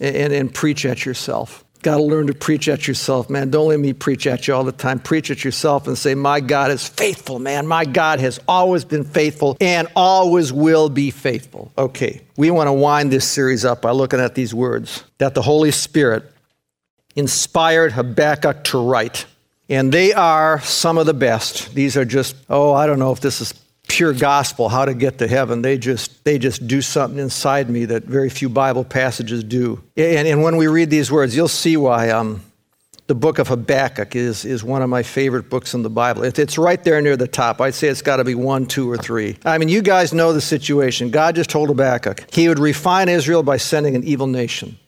and, 0.00 0.16
and, 0.16 0.32
and 0.32 0.54
preach 0.54 0.86
at 0.86 1.04
yourself. 1.04 1.64
Got 1.82 1.96
to 1.96 2.02
learn 2.04 2.28
to 2.28 2.34
preach 2.34 2.68
at 2.68 2.86
yourself, 2.86 3.28
man. 3.28 3.50
Don't 3.50 3.68
let 3.68 3.80
me 3.80 3.92
preach 3.92 4.28
at 4.28 4.46
you 4.46 4.54
all 4.54 4.62
the 4.62 4.70
time. 4.70 5.00
Preach 5.00 5.32
at 5.32 5.44
yourself 5.44 5.88
and 5.88 5.98
say, 5.98 6.14
My 6.14 6.38
God 6.38 6.70
is 6.70 6.88
faithful, 6.88 7.40
man. 7.40 7.66
My 7.66 7.84
God 7.84 8.20
has 8.20 8.38
always 8.46 8.84
been 8.84 9.02
faithful 9.02 9.56
and 9.60 9.88
always 9.96 10.52
will 10.52 10.88
be 10.88 11.10
faithful. 11.10 11.72
Okay, 11.76 12.20
we 12.36 12.52
want 12.52 12.68
to 12.68 12.72
wind 12.72 13.10
this 13.10 13.26
series 13.26 13.64
up 13.64 13.82
by 13.82 13.90
looking 13.90 14.20
at 14.20 14.36
these 14.36 14.54
words 14.54 15.02
that 15.18 15.34
the 15.34 15.42
Holy 15.42 15.72
Spirit 15.72 16.24
inspired 17.16 17.92
Habakkuk 17.92 18.62
to 18.64 18.78
write. 18.78 19.26
And 19.68 19.90
they 19.90 20.12
are 20.12 20.60
some 20.60 20.98
of 20.98 21.06
the 21.06 21.14
best. 21.14 21.74
These 21.74 21.96
are 21.96 22.04
just, 22.04 22.36
oh, 22.48 22.72
I 22.72 22.86
don't 22.86 22.98
know 22.98 23.10
if 23.10 23.20
this 23.20 23.40
is 23.40 23.52
pure 23.92 24.14
gospel, 24.14 24.70
how 24.70 24.86
to 24.86 24.94
get 24.94 25.18
to 25.18 25.28
heaven. 25.28 25.60
They 25.60 25.76
just, 25.76 26.24
they 26.24 26.38
just 26.38 26.66
do 26.66 26.80
something 26.80 27.18
inside 27.18 27.68
me 27.68 27.84
that 27.84 28.04
very 28.04 28.30
few 28.30 28.48
Bible 28.48 28.84
passages 28.84 29.44
do. 29.44 29.84
And, 29.98 30.26
and 30.26 30.42
when 30.42 30.56
we 30.56 30.66
read 30.66 30.88
these 30.88 31.12
words, 31.12 31.36
you'll 31.36 31.46
see 31.46 31.76
why 31.76 32.08
um, 32.08 32.42
the 33.06 33.14
book 33.14 33.38
of 33.38 33.48
Habakkuk 33.48 34.16
is, 34.16 34.46
is 34.46 34.64
one 34.64 34.80
of 34.80 34.88
my 34.88 35.02
favorite 35.02 35.50
books 35.50 35.74
in 35.74 35.82
the 35.82 35.90
Bible. 35.90 36.24
It, 36.24 36.38
it's 36.38 36.56
right 36.56 36.82
there 36.82 37.02
near 37.02 37.18
the 37.18 37.28
top. 37.28 37.60
I'd 37.60 37.74
say 37.74 37.88
it's 37.88 38.00
got 38.00 38.16
to 38.16 38.24
be 38.24 38.34
one, 38.34 38.64
two, 38.64 38.90
or 38.90 38.96
three. 38.96 39.36
I 39.44 39.58
mean, 39.58 39.68
you 39.68 39.82
guys 39.82 40.14
know 40.14 40.32
the 40.32 40.40
situation. 40.40 41.10
God 41.10 41.34
just 41.34 41.50
told 41.50 41.68
Habakkuk 41.68 42.24
he 42.32 42.48
would 42.48 42.58
refine 42.58 43.10
Israel 43.10 43.42
by 43.42 43.58
sending 43.58 43.94
an 43.94 44.04
evil 44.04 44.26
nation. 44.26 44.78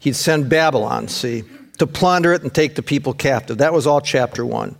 He'd 0.00 0.16
send 0.16 0.48
Babylon, 0.48 1.08
see, 1.08 1.44
to 1.76 1.86
plunder 1.86 2.32
it 2.32 2.42
and 2.42 2.54
take 2.54 2.76
the 2.76 2.82
people 2.82 3.12
captive. 3.12 3.58
That 3.58 3.74
was 3.74 3.86
all 3.86 4.00
chapter 4.00 4.46
one. 4.46 4.76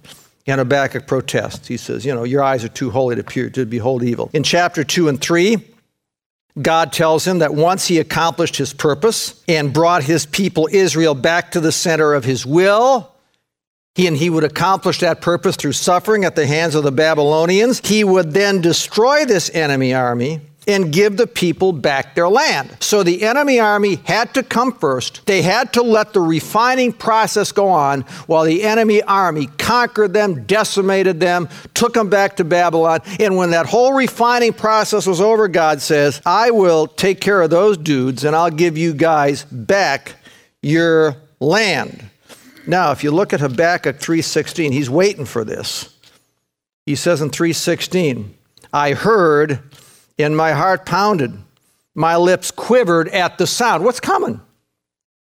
And 0.49 0.59
Habakkuk 0.59 1.07
protests. 1.07 1.69
He 1.69 1.77
says, 1.77 2.05
You 2.07 2.15
know, 2.15 2.25
your 2.25 2.43
eyes 2.43 2.65
are 2.65 2.69
too 2.69 2.91
holy 2.91 3.23
to, 3.23 3.51
to 3.51 3.67
behold 3.67 4.03
evil. 4.03 4.31
In 4.33 4.43
chapter 4.43 4.83
2 4.83 5.09
and 5.09 5.21
3, 5.21 5.59
God 6.61 6.93
tells 6.93 7.27
him 7.27 7.41
that 7.41 7.55
once 7.55 7.87
he 7.87 7.99
accomplished 7.99 8.57
his 8.57 8.73
purpose 8.73 9.45
and 9.47 9.73
brought 9.73 10.03
his 10.03 10.27
people 10.27 10.69
Israel 10.73 11.15
back 11.15 11.53
to 11.53 11.61
the 11.61 11.71
center 11.71 12.15
of 12.15 12.25
his 12.25 12.47
will, 12.47 13.13
he 13.95 14.07
and 14.07 14.17
he 14.17 14.31
would 14.31 14.45
accomplish 14.45 15.01
that 15.01 15.21
purpose 15.21 15.57
through 15.57 15.73
suffering 15.73 16.25
at 16.25 16.35
the 16.35 16.47
hands 16.47 16.75
of 16.75 16.83
the 16.83 16.93
Babylonians. 16.93 17.81
He 17.85 18.03
would 18.03 18.33
then 18.33 18.61
destroy 18.61 19.25
this 19.25 19.51
enemy 19.55 19.93
army 19.93 20.41
and 20.69 20.93
give 20.93 21.17
the 21.17 21.27
people 21.27 21.73
back 21.73 22.15
their 22.15 22.29
land. 22.29 22.77
So 22.79 23.03
the 23.03 23.23
enemy 23.23 23.59
army 23.59 23.97
had 24.05 24.35
to 24.35 24.43
come 24.43 24.73
first. 24.73 25.25
They 25.27 25.41
had 25.41 25.73
to 25.73 25.83
let 25.83 26.13
the 26.13 26.21
refining 26.21 26.93
process 26.93 27.51
go 27.51 27.69
on 27.71 28.03
while 28.27 28.45
the 28.45 28.63
enemy 28.63 29.03
army 29.03 29.47
conquered 29.59 30.13
them, 30.13 30.45
decimated 30.45 31.19
them, 31.19 31.49
took 31.73 31.95
them 31.95 32.11
back 32.11 32.37
to 32.37 32.45
Babylon. 32.45 33.01
And 33.19 33.37
when 33.37 33.51
that 33.51 33.67
whole 33.67 33.95
refining 33.95 34.53
process 34.53 35.07
was 35.07 35.21
over, 35.21 35.49
God 35.49 35.81
says, 35.81 36.21
I 36.27 36.51
will 36.51 36.87
take 36.87 37.21
care 37.21 37.41
of 37.41 37.49
those 37.49 37.79
dudes 37.79 38.25
and 38.25 38.37
I'll 38.37 38.51
give 38.51 38.77
you 38.77 38.93
guys 38.93 39.45
back 39.45 40.17
your 40.63 41.17
land. 41.41 42.05
Now, 42.67 42.93
if 42.93 43.03
you 43.03 43.11
look 43.11 43.33
at 43.33 43.41
Habakkuk 43.41 43.99
3:16, 43.99 44.73
he's 44.73 44.91
waiting 44.91 45.25
for 45.25 45.43
this. 45.43 45.89
He 46.85 46.95
says 46.95 47.23
in 47.23 47.31
3:16, 47.31 48.35
I 48.75 48.93
heard 48.93 49.61
and 50.19 50.37
my 50.37 50.53
heart 50.53 50.85
pounded. 50.85 51.37
My 51.95 52.17
lips 52.17 52.51
quivered 52.51 53.09
at 53.09 53.39
the 53.39 53.47
sound. 53.47 53.85
What's 53.85 54.01
coming? 54.01 54.41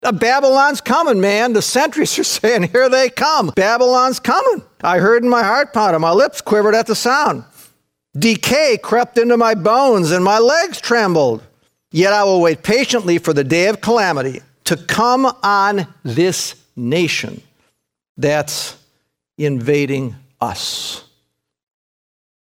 Babylon's 0.01 0.81
coming, 0.81 1.21
man. 1.21 1.53
The 1.53 1.61
sentries 1.61 2.17
are 2.19 2.23
saying, 2.23 2.63
Here 2.63 2.89
they 2.89 3.09
come. 3.09 3.51
Babylon's 3.55 4.19
coming. 4.19 4.63
I 4.81 4.99
heard 4.99 5.23
in 5.23 5.29
my 5.29 5.43
heart 5.43 5.73
pounded. 5.73 6.01
My 6.01 6.11
lips 6.11 6.41
quivered 6.41 6.75
at 6.75 6.87
the 6.87 6.95
sound. 6.95 7.43
Decay 8.17 8.79
crept 8.81 9.17
into 9.17 9.37
my 9.37 9.53
bones 9.53 10.11
and 10.11 10.23
my 10.23 10.39
legs 10.39 10.81
trembled. 10.81 11.43
Yet 11.91 12.13
I 12.13 12.23
will 12.23 12.41
wait 12.41 12.63
patiently 12.63 13.17
for 13.17 13.33
the 13.33 13.43
day 13.43 13.67
of 13.67 13.81
calamity 13.81 14.41
to 14.65 14.77
come 14.77 15.25
on 15.43 15.87
this 16.03 16.55
nation 16.75 17.41
that's 18.17 18.77
invading 19.37 20.15
us. 20.39 21.03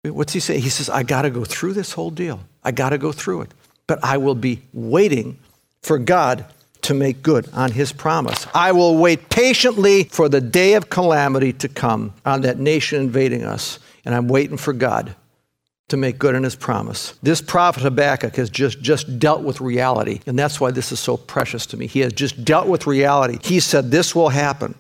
What's 0.03 0.33
he 0.33 0.39
saying? 0.39 0.61
He 0.61 0.69
says, 0.69 0.89
I 0.89 1.03
got 1.03 1.23
to 1.23 1.29
go 1.29 1.43
through 1.43 1.73
this 1.73 1.93
whole 1.93 2.11
deal. 2.11 2.39
I 2.63 2.71
got 2.71 2.89
to 2.89 2.97
go 2.97 3.11
through 3.11 3.41
it. 3.41 3.51
But 3.85 4.03
I 4.03 4.17
will 4.17 4.35
be 4.35 4.61
waiting 4.73 5.39
for 5.81 5.97
God 5.97 6.45
to 6.83 6.93
make 6.93 7.21
good 7.21 7.49
on 7.53 7.71
his 7.71 7.91
promise. 7.91 8.47
I 8.53 8.71
will 8.71 8.97
wait 8.97 9.29
patiently 9.29 10.05
for 10.05 10.29
the 10.29 10.39
day 10.39 10.75
of 10.75 10.89
calamity 10.89 11.51
to 11.53 11.67
come 11.67 12.13
on 12.25 12.41
that 12.41 12.59
nation 12.59 13.01
invading 13.01 13.43
us. 13.43 13.79
And 14.05 14.15
I'm 14.15 14.27
waiting 14.27 14.57
for 14.57 14.71
God 14.71 15.15
to 15.89 15.97
make 15.97 16.17
good 16.17 16.35
on 16.35 16.43
his 16.43 16.55
promise. 16.55 17.13
This 17.21 17.41
prophet 17.41 17.83
Habakkuk 17.83 18.35
has 18.37 18.49
just, 18.49 18.79
just 18.81 19.19
dealt 19.19 19.41
with 19.41 19.59
reality. 19.59 20.21
And 20.25 20.39
that's 20.39 20.61
why 20.61 20.71
this 20.71 20.91
is 20.91 20.99
so 20.99 21.17
precious 21.17 21.65
to 21.67 21.77
me. 21.77 21.87
He 21.87 21.99
has 21.99 22.13
just 22.13 22.45
dealt 22.45 22.67
with 22.67 22.87
reality. 22.87 23.39
He 23.43 23.59
said, 23.59 23.91
This 23.91 24.15
will 24.15 24.29
happen. 24.29 24.75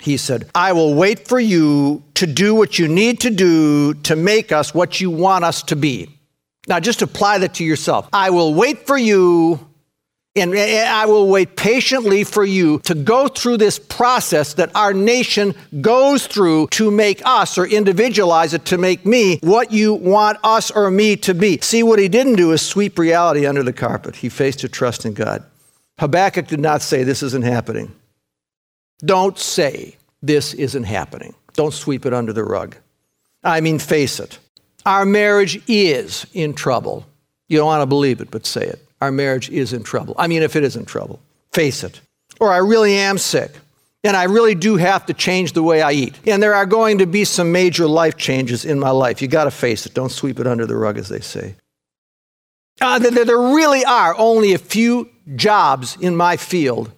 He 0.00 0.16
said, 0.16 0.48
I 0.54 0.72
will 0.72 0.94
wait 0.94 1.26
for 1.26 1.40
you 1.40 2.04
to 2.14 2.26
do 2.26 2.54
what 2.54 2.78
you 2.78 2.88
need 2.88 3.20
to 3.20 3.30
do 3.30 3.94
to 3.94 4.16
make 4.16 4.52
us 4.52 4.72
what 4.72 5.00
you 5.00 5.10
want 5.10 5.44
us 5.44 5.62
to 5.64 5.76
be. 5.76 6.08
Now, 6.68 6.80
just 6.80 7.02
apply 7.02 7.38
that 7.38 7.54
to 7.54 7.64
yourself. 7.64 8.08
I 8.12 8.30
will 8.30 8.54
wait 8.54 8.86
for 8.86 8.96
you 8.96 9.68
and 10.36 10.54
eh, 10.54 10.58
eh, 10.58 10.90
I 10.90 11.06
will 11.06 11.28
wait 11.28 11.56
patiently 11.56 12.24
for 12.24 12.44
you 12.44 12.78
to 12.80 12.94
go 12.94 13.28
through 13.28 13.56
this 13.56 13.78
process 13.78 14.54
that 14.54 14.74
our 14.74 14.92
nation 14.92 15.54
goes 15.80 16.26
through 16.26 16.68
to 16.68 16.90
make 16.90 17.20
us 17.24 17.58
or 17.58 17.66
individualize 17.66 18.54
it 18.54 18.64
to 18.66 18.78
make 18.78 19.04
me 19.04 19.38
what 19.42 19.72
you 19.72 19.94
want 19.94 20.38
us 20.44 20.70
or 20.70 20.90
me 20.90 21.16
to 21.16 21.34
be. 21.34 21.58
See, 21.60 21.82
what 21.82 21.98
he 21.98 22.08
didn't 22.08 22.36
do 22.36 22.52
is 22.52 22.62
sweep 22.62 22.98
reality 22.98 23.46
under 23.46 23.62
the 23.62 23.72
carpet. 23.72 24.16
He 24.16 24.28
faced 24.28 24.62
a 24.64 24.68
trust 24.68 25.04
in 25.04 25.14
God. 25.14 25.42
Habakkuk 25.98 26.46
did 26.46 26.60
not 26.60 26.82
say, 26.82 27.02
This 27.02 27.22
isn't 27.22 27.44
happening. 27.44 27.94
Don't 29.04 29.38
say 29.38 29.96
this 30.22 30.54
isn't 30.54 30.84
happening. 30.84 31.34
Don't 31.54 31.74
sweep 31.74 32.06
it 32.06 32.12
under 32.12 32.32
the 32.32 32.44
rug. 32.44 32.76
I 33.44 33.60
mean, 33.60 33.78
face 33.78 34.20
it. 34.20 34.38
Our 34.84 35.04
marriage 35.04 35.60
is 35.68 36.26
in 36.32 36.54
trouble. 36.54 37.06
You 37.48 37.58
don't 37.58 37.66
want 37.66 37.82
to 37.82 37.86
believe 37.86 38.20
it, 38.20 38.30
but 38.30 38.46
say 38.46 38.64
it. 38.64 38.84
Our 39.00 39.12
marriage 39.12 39.48
is 39.50 39.72
in 39.72 39.82
trouble. 39.82 40.14
I 40.18 40.26
mean, 40.26 40.42
if 40.42 40.56
it 40.56 40.64
is 40.64 40.76
in 40.76 40.84
trouble, 40.84 41.20
face 41.52 41.84
it. 41.84 42.00
Or 42.40 42.52
I 42.52 42.58
really 42.58 42.94
am 42.94 43.18
sick, 43.18 43.52
and 44.04 44.16
I 44.16 44.24
really 44.24 44.54
do 44.54 44.76
have 44.76 45.06
to 45.06 45.14
change 45.14 45.52
the 45.52 45.62
way 45.62 45.82
I 45.82 45.92
eat. 45.92 46.18
And 46.26 46.42
there 46.42 46.54
are 46.54 46.66
going 46.66 46.98
to 46.98 47.06
be 47.06 47.24
some 47.24 47.52
major 47.52 47.86
life 47.86 48.16
changes 48.16 48.64
in 48.64 48.78
my 48.78 48.90
life. 48.90 49.22
You 49.22 49.28
got 49.28 49.44
to 49.44 49.50
face 49.50 49.86
it. 49.86 49.94
Don't 49.94 50.12
sweep 50.12 50.40
it 50.40 50.46
under 50.46 50.66
the 50.66 50.76
rug, 50.76 50.98
as 50.98 51.08
they 51.08 51.20
say. 51.20 51.54
Uh, 52.80 52.98
there, 52.98 53.24
there 53.24 53.38
really 53.38 53.84
are 53.84 54.16
only 54.18 54.52
a 54.52 54.58
few 54.58 55.10
jobs 55.34 55.96
in 56.00 56.16
my 56.16 56.36
field 56.36 56.92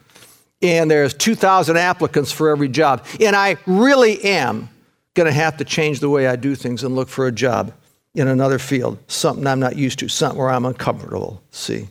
and 0.63 0.91
there's 0.91 1.15
2,000 1.15 1.77
applicants 1.77 2.33
for 2.33 2.51
every 2.51 2.69
job. 2.69 3.05
And 3.21 3.35
I 3.35 3.57
really 3.67 4.23
am 4.25 4.69
going 5.15 5.27
to 5.27 5.33
have 5.33 5.57
to 5.59 5.65
change 5.65 6.01
the 6.01 6.09
way 6.09 6.27
I 6.27 6.37
do 6.37 6.55
things 6.55 6.85
and 6.85 6.95
look 6.95 7.09
for 7.09 7.27
a 7.27 7.33
job 7.33 7.73
in 8.15 8.29
another 8.29 8.59
field, 8.59 8.99
something 9.07 9.47
I'm 9.47 9.61
not 9.61 9.77
used 9.77 9.99
to, 10.01 10.09
something 10.09 10.39
where 10.39 10.51
I'm 10.51 10.65
uncomfortable. 10.65 11.43
See? 11.51 11.89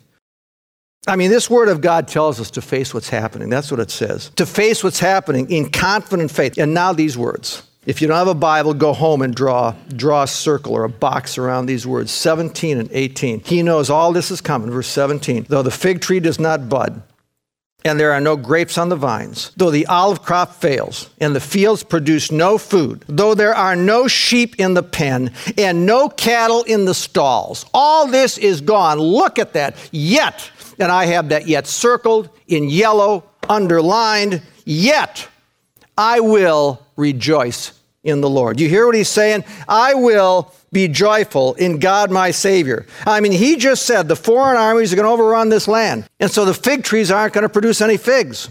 I 1.07 1.15
mean, 1.15 1.31
this 1.31 1.49
word 1.49 1.69
of 1.69 1.81
God 1.81 2.07
tells 2.07 2.39
us 2.39 2.51
to 2.51 2.61
face 2.61 2.93
what's 2.93 3.09
happening. 3.09 3.49
That's 3.49 3.71
what 3.71 3.79
it 3.79 3.89
says. 3.89 4.29
To 4.35 4.45
face 4.45 4.83
what's 4.83 4.99
happening 4.99 5.49
in 5.49 5.69
confident 5.71 6.29
faith. 6.29 6.57
And 6.57 6.73
now 6.73 6.93
these 6.93 7.17
words. 7.17 7.63
If 7.85 8.01
you 8.01 8.07
don't 8.07 8.17
have 8.17 8.27
a 8.27 8.35
Bible, 8.35 8.73
go 8.73 8.93
home 8.93 9.21
and 9.21 9.33
draw, 9.33 9.73
draw 9.95 10.23
a 10.23 10.27
circle 10.27 10.73
or 10.73 10.83
a 10.83 10.89
box 10.89 11.37
around 11.37 11.65
these 11.65 11.87
words 11.87 12.11
17 12.11 12.77
and 12.77 12.89
18. 12.91 13.39
He 13.39 13.63
knows 13.63 13.89
all 13.89 14.11
this 14.11 14.29
is 14.29 14.41
coming. 14.41 14.69
Verse 14.69 14.87
17. 14.87 15.45
Though 15.49 15.63
the 15.63 15.71
fig 15.71 16.01
tree 16.01 16.19
does 16.19 16.39
not 16.39 16.69
bud, 16.69 17.01
and 17.85 17.99
there 17.99 18.11
are 18.11 18.21
no 18.21 18.35
grapes 18.35 18.77
on 18.77 18.89
the 18.89 18.95
vines, 18.95 19.51
though 19.55 19.71
the 19.71 19.85
olive 19.85 20.21
crop 20.21 20.53
fails, 20.53 21.09
and 21.19 21.35
the 21.35 21.39
fields 21.39 21.83
produce 21.83 22.31
no 22.31 22.57
food, 22.57 23.05
though 23.07 23.33
there 23.33 23.55
are 23.55 23.75
no 23.75 24.07
sheep 24.07 24.59
in 24.59 24.73
the 24.73 24.83
pen, 24.83 25.31
and 25.57 25.85
no 25.85 26.09
cattle 26.09 26.63
in 26.63 26.85
the 26.85 26.93
stalls. 26.93 27.65
All 27.73 28.07
this 28.07 28.37
is 28.37 28.61
gone. 28.61 28.99
Look 28.99 29.39
at 29.39 29.53
that. 29.53 29.77
Yet, 29.91 30.51
and 30.77 30.91
I 30.91 31.05
have 31.05 31.29
that 31.29 31.47
yet 31.47 31.67
circled 31.67 32.29
in 32.47 32.69
yellow, 32.69 33.23
underlined, 33.47 34.41
yet 34.65 35.27
I 35.97 36.19
will 36.19 36.85
rejoice 36.97 37.78
in 38.09 38.21
the 38.21 38.29
Lord. 38.29 38.59
You 38.59 38.67
hear 38.69 38.85
what 38.85 38.95
he's 38.95 39.09
saying? 39.09 39.43
I 39.67 39.93
will 39.93 40.53
be 40.71 40.87
joyful 40.87 41.55
in 41.55 41.79
God 41.79 42.11
my 42.11 42.31
Savior. 42.31 42.85
I 43.05 43.21
mean, 43.21 43.31
he 43.31 43.55
just 43.55 43.85
said 43.85 44.07
the 44.07 44.15
foreign 44.15 44.57
armies 44.57 44.93
are 44.93 44.95
going 44.95 45.07
to 45.07 45.11
overrun 45.11 45.49
this 45.49 45.67
land. 45.67 46.07
And 46.19 46.29
so 46.29 46.45
the 46.45 46.53
fig 46.53 46.83
trees 46.83 47.11
aren't 47.11 47.33
going 47.33 47.43
to 47.43 47.49
produce 47.49 47.81
any 47.81 47.97
figs. 47.97 48.49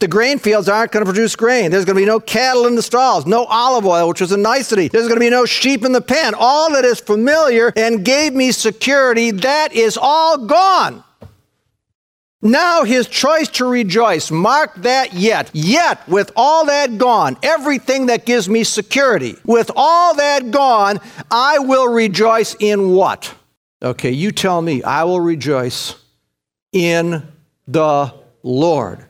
The 0.00 0.06
grain 0.06 0.38
fields 0.38 0.68
aren't 0.68 0.92
going 0.92 1.04
to 1.04 1.12
produce 1.12 1.34
grain. 1.34 1.72
There's 1.72 1.84
going 1.84 1.96
to 1.96 2.02
be 2.02 2.06
no 2.06 2.20
cattle 2.20 2.66
in 2.66 2.76
the 2.76 2.82
stalls, 2.82 3.26
no 3.26 3.44
olive 3.46 3.84
oil, 3.84 4.06
which 4.06 4.20
is 4.20 4.30
a 4.30 4.36
nicety. 4.36 4.86
There's 4.86 5.08
going 5.08 5.16
to 5.16 5.24
be 5.24 5.30
no 5.30 5.44
sheep 5.44 5.84
in 5.84 5.90
the 5.90 6.00
pen. 6.00 6.34
All 6.38 6.72
that 6.74 6.84
is 6.84 7.00
familiar 7.00 7.72
and 7.74 8.04
gave 8.04 8.32
me 8.32 8.52
security, 8.52 9.32
that 9.32 9.72
is 9.72 9.98
all 10.00 10.38
gone. 10.38 11.02
Now 12.40 12.84
his 12.84 13.08
choice 13.08 13.48
to 13.48 13.66
rejoice. 13.66 14.30
Mark 14.30 14.74
that 14.76 15.12
yet. 15.12 15.50
Yet, 15.52 16.06
with 16.08 16.30
all 16.36 16.66
that 16.66 16.96
gone, 16.96 17.36
everything 17.42 18.06
that 18.06 18.26
gives 18.26 18.48
me 18.48 18.62
security, 18.62 19.36
with 19.44 19.70
all 19.74 20.14
that 20.14 20.52
gone, 20.52 21.00
I 21.30 21.58
will 21.58 21.88
rejoice 21.88 22.54
in 22.60 22.90
what? 22.90 23.34
Okay, 23.82 24.12
you 24.12 24.30
tell 24.30 24.62
me. 24.62 24.82
I 24.84 25.04
will 25.04 25.20
rejoice 25.20 25.96
in 26.72 27.26
the 27.66 28.14
Lord. 28.42 29.04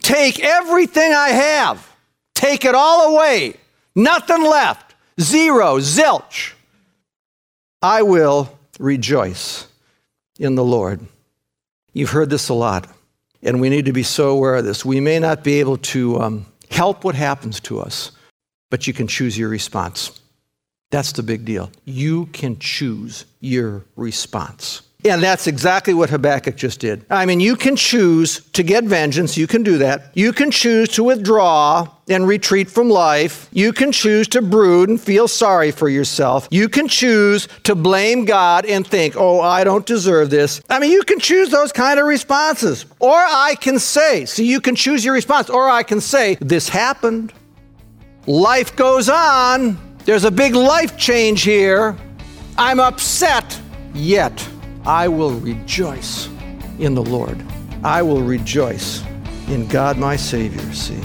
Take 0.00 0.40
everything 0.40 1.14
I 1.14 1.30
have, 1.30 1.90
take 2.34 2.66
it 2.66 2.74
all 2.74 3.14
away, 3.14 3.54
nothing 3.94 4.42
left, 4.42 4.94
zero, 5.18 5.78
zilch. 5.78 6.52
I 7.80 8.02
will 8.02 8.58
rejoice 8.78 9.66
in 10.38 10.56
the 10.56 10.64
Lord. 10.64 11.00
You've 11.94 12.10
heard 12.10 12.28
this 12.28 12.48
a 12.48 12.54
lot, 12.54 12.88
and 13.42 13.60
we 13.60 13.70
need 13.70 13.86
to 13.86 13.92
be 13.92 14.02
so 14.02 14.30
aware 14.30 14.56
of 14.56 14.64
this. 14.64 14.84
We 14.84 15.00
may 15.00 15.20
not 15.20 15.44
be 15.44 15.60
able 15.60 15.78
to 15.78 16.20
um, 16.20 16.46
help 16.70 17.04
what 17.04 17.14
happens 17.14 17.60
to 17.60 17.80
us, 17.80 18.10
but 18.70 18.86
you 18.86 18.92
can 18.92 19.06
choose 19.06 19.38
your 19.38 19.48
response. 19.48 20.20
That's 20.90 21.12
the 21.12 21.22
big 21.22 21.44
deal. 21.44 21.70
You 21.84 22.26
can 22.26 22.58
choose 22.58 23.24
your 23.40 23.84
response. 23.96 24.82
And 25.06 25.22
that's 25.22 25.46
exactly 25.46 25.92
what 25.92 26.08
Habakkuk 26.08 26.56
just 26.56 26.80
did. 26.80 27.04
I 27.10 27.26
mean, 27.26 27.38
you 27.38 27.56
can 27.56 27.76
choose 27.76 28.40
to 28.52 28.62
get 28.62 28.84
vengeance. 28.84 29.36
You 29.36 29.46
can 29.46 29.62
do 29.62 29.76
that. 29.78 30.10
You 30.14 30.32
can 30.32 30.50
choose 30.50 30.88
to 30.90 31.04
withdraw 31.04 31.88
and 32.08 32.26
retreat 32.26 32.70
from 32.70 32.88
life. 32.88 33.48
You 33.52 33.74
can 33.74 33.92
choose 33.92 34.28
to 34.28 34.40
brood 34.40 34.88
and 34.88 34.98
feel 34.98 35.28
sorry 35.28 35.72
for 35.72 35.90
yourself. 35.90 36.48
You 36.50 36.70
can 36.70 36.88
choose 36.88 37.48
to 37.64 37.74
blame 37.74 38.24
God 38.24 38.64
and 38.64 38.86
think, 38.86 39.14
oh, 39.18 39.42
I 39.42 39.62
don't 39.62 39.84
deserve 39.84 40.30
this. 40.30 40.62
I 40.70 40.78
mean, 40.78 40.90
you 40.90 41.02
can 41.02 41.20
choose 41.20 41.50
those 41.50 41.70
kind 41.70 42.00
of 42.00 42.06
responses. 42.06 42.86
Or 42.98 43.14
I 43.14 43.56
can 43.60 43.78
say, 43.78 44.24
see, 44.24 44.46
you 44.46 44.60
can 44.60 44.74
choose 44.74 45.04
your 45.04 45.12
response. 45.12 45.50
Or 45.50 45.68
I 45.68 45.82
can 45.82 46.00
say, 46.00 46.36
this 46.40 46.66
happened. 46.66 47.34
Life 48.26 48.74
goes 48.74 49.10
on. 49.10 49.78
There's 50.06 50.24
a 50.24 50.30
big 50.30 50.54
life 50.54 50.96
change 50.96 51.42
here. 51.42 51.94
I'm 52.56 52.80
upset, 52.80 53.60
yet 53.92 54.48
I 54.86 55.08
will 55.08 55.32
rejoice 55.32 56.28
in 56.78 56.94
the 56.94 57.02
Lord. 57.02 57.42
I 57.82 58.02
will 58.02 58.22
rejoice 58.22 59.02
in 59.48 59.66
God 59.68 59.96
my 59.96 60.16
Savior. 60.16 60.60
See? 60.74 61.00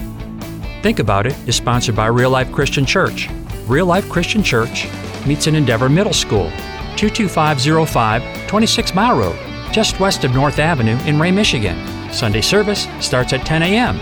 Think 0.81 0.99
About 0.99 1.25
It 1.25 1.35
is 1.47 1.55
sponsored 1.55 1.95
by 1.95 2.07
Real 2.07 2.29
Life 2.29 2.51
Christian 2.51 2.85
Church. 2.85 3.29
Real 3.67 3.85
Life 3.85 4.09
Christian 4.09 4.43
Church 4.43 4.87
meets 5.25 5.47
in 5.47 5.55
Endeavor 5.55 5.87
Middle 5.87 6.13
School, 6.13 6.51
22505 6.97 8.47
26 8.47 8.95
Mile 8.95 9.17
Road, 9.17 9.39
just 9.71 9.99
west 9.99 10.23
of 10.25 10.33
North 10.33 10.59
Avenue 10.59 10.97
in 11.05 11.19
Ray, 11.19 11.31
Michigan. 11.31 11.77
Sunday 12.11 12.41
service 12.41 12.87
starts 12.99 13.31
at 13.31 13.45
10 13.45 13.63
a.m. 13.63 13.97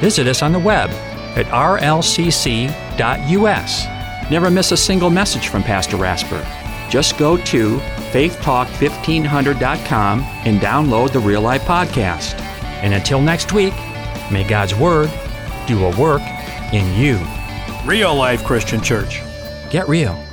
Visit 0.00 0.26
us 0.26 0.42
on 0.42 0.52
the 0.52 0.58
web 0.58 0.90
at 1.36 1.46
rlcc.us. 1.46 2.70
Never 4.30 4.50
miss 4.50 4.72
a 4.72 4.76
single 4.76 5.10
message 5.10 5.48
from 5.48 5.62
Pastor 5.62 5.96
Rasper. 5.96 6.44
Just 6.88 7.16
go 7.18 7.36
to 7.36 7.80
faithtalk1500.com 8.12 10.20
and 10.20 10.60
download 10.60 11.12
the 11.12 11.18
Real 11.18 11.42
Life 11.42 11.62
Podcast. 11.62 12.38
And 12.82 12.94
until 12.94 13.20
next 13.20 13.52
week, 13.52 13.74
may 14.30 14.46
God's 14.48 14.74
Word 14.74 15.10
do 15.66 15.84
a 15.84 15.94
work 15.98 16.22
in 16.72 16.94
you. 16.94 17.18
Real 17.84 18.14
Life 18.14 18.44
Christian 18.44 18.80
Church. 18.80 19.20
Get 19.70 19.88
real. 19.88 20.29